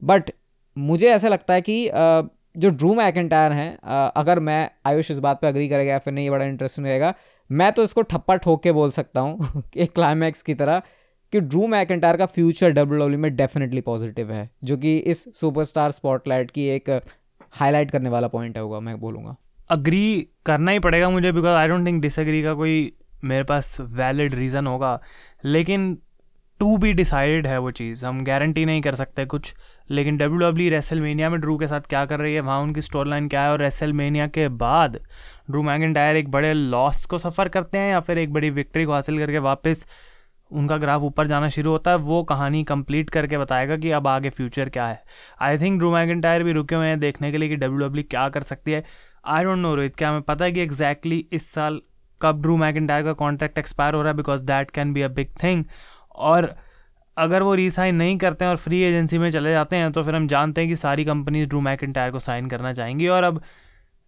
बट 0.03 0.31
मुझे 0.77 1.09
ऐसा 1.09 1.29
लगता 1.29 1.55
है 1.55 1.61
कि 1.61 1.85
जो 2.55 2.69
ड्रू 2.71 2.95
मैकेंटायर 2.95 3.53
हैं 3.53 4.11
अगर 4.17 4.41
मैं 4.41 4.69
आयुष 4.87 5.11
इस 5.11 5.19
बात 5.19 5.41
पे 5.41 5.47
अग्री 5.47 5.69
करेगा 5.69 5.93
या 5.93 5.99
फिर 5.99 6.13
नहीं 6.15 6.31
बड़ा 6.31 6.45
इंटरेस्टिंग 6.45 6.87
रहेगा। 6.87 7.15
मैं 7.51 7.71
तो 7.73 7.83
इसको 7.83 8.03
ठप्पा 8.03 8.37
ठोक 8.37 8.63
के 8.63 8.73
बोल 8.73 8.91
सकता 8.91 9.21
हूँ 9.21 9.63
एक 9.77 9.93
क्लाइमैक्स 9.95 10.43
की 10.43 10.55
तरह 10.55 10.83
कि 11.33 11.41
ड्रू 11.41 11.67
मैकेंटायर 11.67 12.17
का 12.17 12.27
फ्यूचर 12.27 12.71
डब्ल्यू 12.71 12.99
डब्ल्यू 12.99 13.19
में 13.19 13.35
डेफिनेटली 13.37 13.81
पॉजिटिव 13.81 14.31
है, 14.33 14.49
जो 14.65 14.77
कि 14.77 14.97
इस 14.99 15.25
सुपरस्टार 15.37 15.91
स्पॉटलाइट 15.91 16.51
की 16.51 16.67
एक 16.69 16.91
हाईलाइट 17.53 17.91
करने 17.91 18.11
वाला 18.11 18.29
पॉइंट 18.29 18.57
है 18.57 18.63
होगा, 18.63 18.81
मैं 18.81 18.99
बोलूँगा। 19.01 19.37
अग्री 19.71 20.29
करना 20.47 20.73
ही 20.73 20.79
पड़ेगा 20.79 21.09
मुझे 21.11 21.33
because 21.33 21.57
I 21.59 21.69
don't 21.69 21.87
think 21.87 22.01
disagree 22.03 22.43
का 22.43 22.55
कोई 22.55 22.93
मेरे 23.25 23.45
पास 23.45 23.77
वैलिड 23.81 24.35
रीज़न 24.35 24.67
होगा। 24.67 24.99
लेकिन 25.45 25.95
टू 26.61 26.77
बी 26.77 26.93
डिसाइडेड 26.93 27.47
है 27.47 27.59
वो 27.59 27.71
चीज़, 27.71 28.05
हम 28.07 28.25
गारंटी 28.25 28.65
नहीं 28.65 28.81
कर 28.83 28.95
सकते 28.95 29.25
कुछ। 29.27 29.55
लेकिन 29.91 30.17
डब्ल्यू 30.17 30.39
डब्ल्यू 30.41 30.71
रेसलमेनिया 30.71 31.31
में 31.31 31.41
ड्रू 31.41 31.57
के 31.59 31.67
साथ 31.67 31.81
क्या 31.81 32.05
कर 32.07 32.21
रही 32.21 32.35
है? 32.35 32.41
वहाँ 32.41 32.61
उनकी 32.61 32.83
स्टोरी 32.83 33.11
लाइन 33.11 33.29
क्या 33.29 33.43
है? 33.43 33.51
और 33.51 33.61
रेसलमेनिया 33.61 34.27
के 34.27 34.49
बाद 34.49 34.99
ड्रू 35.51 35.63
मैगेंटायर 35.63 36.17
एक 36.17 36.31
बड़े 36.31 36.53
लॉस 36.55 37.05
को 37.05 37.19
सफ़र 37.19 37.49
करते 37.49 37.79
हैं 37.79 37.91
या 37.91 38.01
फिर 38.01 38.19
एक 38.19 38.33
बड़ी 38.33 38.51
विक्ट्री 38.51 38.85
को 38.85 38.93
हासिल 38.93 39.19
करके 39.19 39.39
वापस 39.41 39.87
उनका 40.51 40.77
ग्राफ 40.77 41.03
ऊपर 41.03 41.27
जाना 41.27 41.49
शुरू 41.49 41.71
होता 41.71 41.91
है? 41.91 41.97
वो 41.97 42.23
कहानी 42.23 42.63
कंप्लीट 42.65 43.11
करके 43.11 43.39
बताएगा 43.39 43.77
कि 43.77 43.91
अब 43.91 44.07
आगे 44.09 44.31
फ्यूचर 44.31 44.69
क्या 44.69 44.87
है। 44.87 45.03
आई 45.43 45.59
थिंक 45.59 45.79
ड्रू 45.79 45.93
मैगेंटायर 45.93 46.43
भी 46.45 46.53
रुके 46.53 46.75
हुए 46.75 46.87
हैं 46.87 46.99
देखने 47.01 47.31
के 47.33 47.39
लिए 47.39 47.49
कि 47.49 47.57
डब्ल्यू 47.57 47.87
डब्ल्यू 47.87 48.05
क्या 48.11 48.29
कर 48.29 48.43
सकती 48.43 48.73
है। 48.73 48.85
आई 49.27 49.45
डोंट 49.45 49.59
नो 49.59 49.75
रोहित 49.75 49.97
क्या 49.97 50.09
हमें 50.09 50.23
पता 50.23 50.45
है 50.45 50.53
कि 50.53 50.61
एग्जैक्टली 50.61 51.17
exactly 51.17 51.35
इस 51.37 51.51
साल 51.53 51.81
कब 52.21 52.43
ड्रू 52.43 52.57
मैगेंटायर 52.57 53.03
का 53.05 53.13
कॉन्ट्रैक्ट 53.13 53.59
एक्सपायर 53.59 53.95
हो 53.95 54.03
रहा 54.03 54.11
है? 54.11 54.17
Because 54.17 54.45
that 54.45 54.71
can 54.71 54.93
be 54.93 55.03
a 55.03 55.09
big 55.09 55.31
thing 55.43 55.65
और 56.15 56.55
अगर 57.17 57.43
वो 57.43 57.55
रीसाइन 57.55 57.95
नहीं 57.95 58.17
करते 58.19 58.45
हैं 58.45 58.51
और 58.51 58.57
फ्री 58.57 58.81
एजेंसी 58.83 59.19
में 59.19 59.31
चले 59.31 59.53
जाते 59.53 59.77
हैं 59.77 59.91
तो 59.93 60.03
फिर 60.03 60.15
हम 60.15 60.27
जानते 60.27 60.61
हैं 60.61 60.71
कि 60.71 60.77
सारी 60.77 61.05
कंपनीज़ 61.05 61.49
ड्रू 61.49 61.61
मैकेंटायर 61.61 62.11
को 62.11 62.19
साइन 62.19 62.49
करना 62.49 62.73
चाहेंगी। 62.73 63.09
और 63.09 63.25
अब 63.25 63.43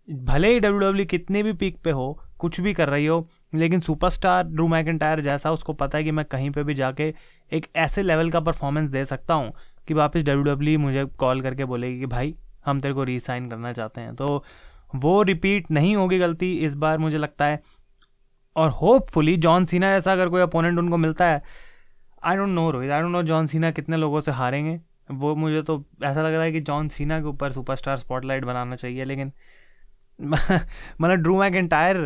भले 0.09 0.53
ही 0.53 0.61
डब्ल्यू 0.61 0.79
डब्ल्यू 0.81 1.07
कितने 1.07 1.43
भी 1.43 1.53
पीक 1.53 1.79
पे 1.85 1.91
हो, 1.91 2.21
कुछ 2.39 2.61
भी 2.61 2.73
कर 2.75 2.89
रही 2.89 3.07
हो, 3.07 3.29
लेकिन 3.55 3.81
सुपरस्टार 3.81 4.45
ड्रू 4.45 4.67
मैकेंटायर 4.69 5.21
जैसा, 5.21 5.53
उसको 5.53 5.73
पता 5.73 5.99
है 5.99 6.05
कि 6.05 6.11
मैं 6.11 6.25
कहीं 6.25 6.51
पे 6.51 6.63
भी 6.63 6.75
जाके 6.75 7.13
एक 7.53 7.67
ऐसे 7.77 8.03
लेवल 8.03 8.31
का 8.31 8.41
परफॉर्मेंस 8.41 8.89
दे 8.89 9.05
सकता 9.05 9.35
हूँ 9.35 9.53
कि 9.89 9.95
वापस 9.95 10.23
डब्ल्यू 10.23 10.43
डब्ल्यू 10.45 10.79
मुझे 10.79 11.05
कॉल 11.19 11.41
करके 11.43 11.65
बोलेगी 11.65 11.99
कि 12.01 12.07
भाई, 12.07 12.35
हम 12.67 12.81
तेरे 12.81 12.95
को 12.95 13.05
रीसाइन 13.05 13.49
करना 13.49 13.73
चाहते 13.73 14.01
हैं। 14.01 14.15
तो 14.15 14.45
वो 14.95 15.23
रिपीट 15.23 15.71
नहीं 15.71 15.95
होगी 15.97 16.19
गलती, 16.19 16.53
इस 16.55 16.75
बार 16.75 16.99
मुझे 16.99 17.19
लगता 17.19 17.45
है। 17.45 17.61
और 18.57 18.69
होपफुली 18.71 19.37
जॉन 19.37 19.65
सीना 19.65 19.91
जैसा 19.91 20.13
अगर 20.13 20.29
कोई 20.29 20.43
अपोनेंट 20.43 20.79
उनको 20.79 20.97
मिलता 20.97 21.27
है 21.27 21.43
I 22.27 22.37
don't 22.37 22.49
know 22.51 22.71
Rohit 22.71 22.91
I 22.91 23.01
don't 23.01 23.13
know 23.13 23.23
John 23.25 23.47
Cena 23.47 23.71
कितने 23.71 23.97
लोगों 23.97 24.21
से 24.21 24.33
हारेंगे। 24.33 24.79
वो 25.13 25.35
मुझे 25.37 25.63
तो 25.63 25.85
ऐसा 26.05 26.23
लग 26.23 26.35
रहा 26.35 26.43
है 26.43 26.53
कि 26.53 26.61
जॉन 26.63 26.89
सीना 26.89 27.21
के 27.21 27.27
ऊपर 27.29 27.53
सुपरस्टार 27.53 27.97
स्पॉटलाइट 27.97 28.45
बनाना 28.45 28.77
चाहिए, 28.77 29.05
लेकिन 29.05 29.33
मतलब 30.21 31.15
Drew 31.15 31.39
McIntyre 31.55 31.97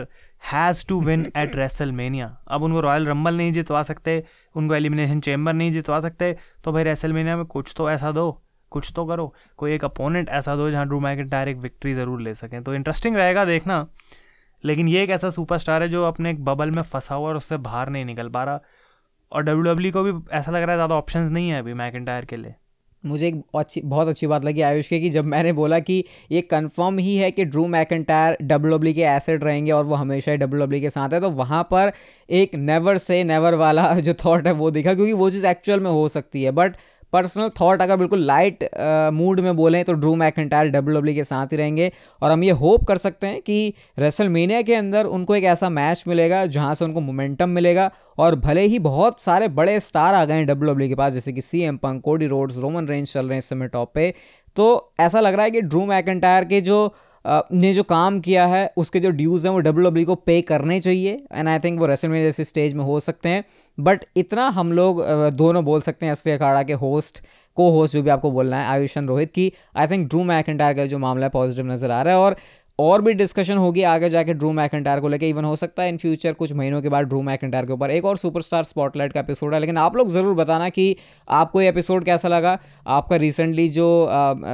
has 0.43 0.85
to 0.89 1.01
win 1.01 1.25
at 1.37 1.55
WrestleMania 1.57 2.27
अब 2.49 2.63
उनको 2.63 2.81
रॉयल 2.81 3.07
रंबल 3.07 3.37
नहीं 3.37 3.53
जितवा 3.53 3.83
सकते, 3.83 4.23
उनको 4.55 4.75
एलिमिनेशन 4.75 5.21
चेम्बर 5.21 5.53
नहीं 5.53 5.73
जितवा 5.73 6.01
सकते 6.01 6.37
तो 6.65 6.73
भाई 6.73 6.85
रेसलमेनिया 6.85 7.37
में 7.37 7.45
कुछ 7.47 7.75
तो 7.77 7.91
ऐसा 7.91 8.11
दो, 8.13 8.31
कुछ 8.73 8.93
तो 8.97 9.05
करो। 9.07 9.33
कोई 9.59 9.73
एक 9.75 9.85
अपोनेंट 9.85 10.29
ऐसा 10.31 10.57
दो 10.57 10.71
जहाँ 10.71 10.87
ड्रू 10.87 11.01
मैक 11.01 11.19
एंटायर 11.19 11.49
एक 11.49 11.57
विक्ट्री 11.59 11.95
ज़रूर 11.95 12.21
ले 12.21 12.35
सकें। 12.35 12.63
तो 12.63 12.75
इंटरेस्टिंग 12.75 13.17
रहेगा 13.17 13.45
देखना, 13.45 13.87
लेकिन 14.65 14.89
ये 14.89 15.03
एक 15.03 15.11
ऐसा 15.11 15.31
सुपरस्टार 15.31 15.83
है 15.83 15.89
जो 15.89 16.05
अपने 16.05 16.31
एक 16.31 16.45
बबल 16.45 16.71
में 16.71 16.83
फंसा 16.85 17.15
हुआ 17.15 17.29
और 17.29 17.37
उससे 17.37 17.57
बाहर 17.59 17.91
नहीं 17.91 18.05
निकल 18.05 18.29
पा 18.29 18.45
रहा। 18.45 18.61
और 19.33 19.43
डब्ल्यू 19.43 19.73
डब्ल्यू 19.73 19.93
को 19.93 20.03
भी 20.03 20.13
ऐसा 20.33 20.51
लग 20.53 20.63
रहा 20.63 20.71
है 20.71 20.77
ज़्यादा 20.77 20.95
ऑप्शन 20.95 21.21
नहीं 21.21 21.49
है 21.49 21.59
अभी 21.59 21.75
मैक 21.75 22.27
के 22.31 22.37
लिए। 22.37 22.55
मुझे 23.05 23.29
एक 23.29 23.43
अच्छी, 23.57 23.81
बहुत 23.81 24.09
अच्छी 24.09 24.27
बात 24.27 24.45
लगी 24.45 24.61
आयुष 24.61 24.89
के 24.89 24.99
कि 25.01 25.11
जब 25.11 25.25
मैंने 25.25 25.53
बोला 25.53 25.79
कि 25.79 26.05
ये 26.33 26.41
कंफर्म 26.41 26.99
ही 26.99 27.17
है 27.17 27.31
कि 27.31 27.45
ड्रू 27.45 27.67
मैक 27.67 27.73
मैकेंटायर 27.73 28.37
डब्ल्यू 28.43 28.93
के 28.95 29.03
एसेट 29.03 29.45
रहेंगे 29.45 29.73
और 29.73 29.85
वो 29.85 29.95
हमेशा 29.95 30.33
ही 30.33 30.39
डब्ल्यू 30.39 30.81
के 30.81 30.91
साथ 30.91 31.13
है 31.13 31.21
तो 31.21 31.31
वहाँ 31.31 31.63
पर 31.71 31.93
एक 32.31 32.55
नेवर 32.55 32.99
से 32.99 33.23
नेवर 33.25 33.55
वाला 33.55 33.93
जो 33.95 34.15
थॉट 34.25 34.47
है 34.47 34.53
वो 34.53 34.71
दिखा, 34.71 34.95
क्योंकि 34.95 35.13
वो 35.13 35.31
चीज़ 35.31 35.47
एक्चुअल 35.47 35.81
में 35.81 35.91
हो 35.91 36.07
सकती 36.09 36.43
है 36.43 36.51
बट 36.51 36.77
पर्सनल 37.13 37.49
थॉट 37.61 37.83
अगर 37.83 37.97
बिल्कुल 37.97 38.25
लाइट 38.27 38.69
मूड 39.13 39.41
में 39.41 39.57
बोलें 39.57 39.85
तो 39.85 39.93
ड्रू 39.93 40.15
मैकेंटायर 40.17 40.69
डब्ल्यू 40.69 41.15
के 41.15 41.25
साथ 41.25 41.53
ही 41.53 41.57
रहेंगे। 41.57 41.91
और 42.23 42.31
हम 42.31 42.45
ये 42.45 42.51
होप 42.53 42.85
कर 42.85 42.97
सकते 42.99 43.27
हैं 43.27 43.41
कि 43.43 43.75
रेसलमेनिया 43.99 44.63
के 44.63 44.75
अंदर 44.75 45.07
उनको 45.07 45.37
एक 45.37 45.45
ऐसा 45.47 45.69
मैच 45.71 46.05
मिलेगा 46.09 46.45
जहाँ 46.49 46.75
से 46.75 46.85
उनको 46.85 47.01
मोमेंटम 47.01 47.49
मिलेगा 47.49 47.91
और 48.19 48.37
भले 48.37 48.63
ही 48.63 48.79
बहुत 48.81 49.21
सारे 49.21 49.49
बड़े 49.51 49.79
स्टार 49.81 50.15
आ 50.15 50.25
गए 50.25 50.35
हैं 50.35 50.47
डब्ल्यू 50.47 50.89
के 50.89 50.95
पास, 50.95 51.13
जैसे 51.13 51.33
कि 51.33 51.41
C 51.41 51.63
M 51.63 51.77
Punk 51.77 52.03
Cody 52.05 52.27
Rhodes 52.27 52.59
Roman 52.59 52.89
Reigns 52.89 53.13
चल 53.13 53.21
रहे 53.21 53.35
हैं 53.35 53.39
इस 53.39 53.49
समय 53.49 53.69
टॉप 53.69 53.93
पे। 53.95 54.13
तो 54.57 54.93
ऐसा 55.01 55.21
लग 55.21 55.35
रहा 55.35 55.45
है 55.45 55.51
कि 55.51 55.61
ड्रू 55.61 55.85
मैकेंटायर 55.87 56.45
के 56.45 56.61
जो 56.61 56.95
ने 57.25 57.73
जो 57.75 57.83
काम 57.85 58.21
किया 58.21 58.47
है, 58.47 58.73
उसके 58.77 59.01
जो 59.01 59.11
ड्यूज़ 59.13 59.47
हैं, 59.47 59.53
वो 59.55 59.61
डब्ल्यू 59.61 60.05
को 60.07 60.15
पे 60.17 60.41
करने 60.43 60.81
चाहिए 60.81 61.19
एंड 61.33 61.49
आई 61.49 61.59
थिंक 61.59 61.79
वो 61.81 61.87
रेसल 61.87 62.09
में 62.09 62.23
जैसे 62.25 62.45
स्टेज 62.45 62.75
में 62.75 62.85
हो 62.85 62.99
सकते 63.01 63.29
हैं। 63.29 63.45
बट 63.79 64.05
इतना 64.17 64.49
हम 64.51 64.73
लोग 64.73 65.05
दोनों 65.35 65.65
बोल 65.65 65.81
सकते 65.81 66.07
हैं 66.07 66.13
असली 66.13 66.33
अखाड़ा 66.33 66.63
के 66.63 66.73
होस्ट 66.75 67.23
को 67.57 67.71
होस्ट 67.73 67.95
जो 67.95 68.03
भी 68.03 68.11
आपको 68.11 68.31
बोलना 68.31 68.61
है 68.61 68.67
आयुषन 68.69 69.09
रोहित 69.09 69.31
की 69.33 69.53
आई 69.77 69.87
थिंक 69.87 70.09
ड्रू 70.09 70.23
मैकेंटायर 70.25 70.75
का 70.77 70.87
जो 70.87 70.99
मामला 70.99 71.27
है 71.27 71.31
पॉजिटिव 71.31 71.67
नज़र 71.67 71.91
आ 71.91 72.03
रहा 72.03 72.15
है, 72.15 72.21
और 72.21 72.37
और 72.81 73.03
भी 73.03 73.13
डिस्कशन 73.15 73.57
होगी 73.57 73.83
आगे 73.85 74.09
जाके 74.09 74.33
ड्रू 74.35 74.53
मैकेंटायर 74.53 75.01
को 75.01 75.09
लेकर 75.09 75.27
इवन 75.27 75.45
हो 75.45 75.55
सकता 75.57 75.83
है 75.83 75.89
इन 75.89 75.97
फ्यूचर 75.99 76.33
कुछ 76.35 76.53
महीनों 76.53 76.81
के 76.83 76.89
बाद 76.89 77.07
ड्रू 77.07 77.23
मैकेंटायर 77.23 77.67
के 77.67 77.73
ऊपर 77.73 77.91
एक 77.91 78.05
और 78.05 78.17
सुपरस्टार 78.17 78.65
स्पॉटलाइट 78.65 79.13
का 79.13 79.21
एपिसोड 79.21 79.55
है। 79.55 79.61
लेकिन 79.61 79.79
आप 79.79 79.97
लोग 79.97 80.09
ज़रूर 80.11 80.35
बताना 80.35 80.69
कि 80.69 80.97
आपको 81.29 81.61
ये 81.61 81.69
एपिसोड 81.69 82.05
कैसा 82.05 82.29
लगा। 82.29 82.59
आपका 82.89 83.17
रिसेंटली 83.17 83.69
जो 83.71 83.89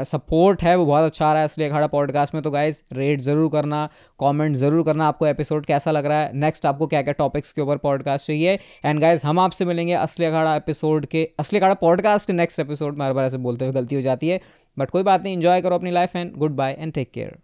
सपोर्ट 0.06 0.62
है 0.62 0.76
वो 0.76 0.86
बहुत 0.86 1.04
अच्छा 1.04 1.26
आ 1.26 1.32
रहा 1.32 1.42
है 1.42 1.46
इसलिए 1.46 1.68
अखाड़ा 1.68 1.86
पॉडकास्ट 1.86 2.34
में। 2.34 2.42
तो 2.42 2.50
गाइज़ 2.50 2.82
रेट 2.92 3.20
ज़रूर 3.20 3.50
करना 3.52 3.88
कॉमेंट 4.18 4.56
ज़रूर 4.56 4.84
करना 4.84 5.08
आपको 5.08 5.26
एपिसोड 5.26 5.66
कैसा 5.66 5.90
लग 5.90 6.06
रहा 6.06 6.20
है। 6.20 6.30
नेक्स्ट 6.36 6.66
आपको 6.66 6.86
क्या 6.86 7.02
क्या 7.02 7.14
टॉपिक्स 7.18 7.52
के 7.52 7.62
ऊपर 7.62 7.76
पॉडकास्ट 7.78 8.26
चाहिए। 8.26 8.58
एंड 8.84 9.00
गाइज़ 9.00 9.26
हम 9.26 9.38
आपसे 9.38 9.64
मिलेंगे 9.64 9.92
असली 9.94 10.26
अखाड़ा 10.26 10.54
एपिसोड 10.56 11.06
के, 11.06 11.28
असली 11.40 11.58
अखाड़ा 11.58 11.74
पॉडकास्ट 11.76 12.26
के 12.26 12.32
नेक्स्ट 12.32 12.60
एपिसोड 12.60 12.98
में। 12.98 13.06
हर 13.06 13.12
बार 13.12 13.24
ऐसे 13.24 13.38
बोलते 13.38 13.64
हुए 13.64 13.74
गलती 13.74 13.96
हो 13.96 14.00
जाती 14.02 14.28
है। 14.28 14.40
बट 14.76 14.90
कोई 14.90 15.02
बात 15.02 15.22
नहीं 15.22 15.34
इंजॉय 15.34 15.60
करो 15.60 15.74
अपनी 15.74 15.90
life 15.90 16.16
and 16.16 16.32
goodbye 16.56 16.76
and 16.78 16.92
take 16.92 17.10
care 17.10 17.34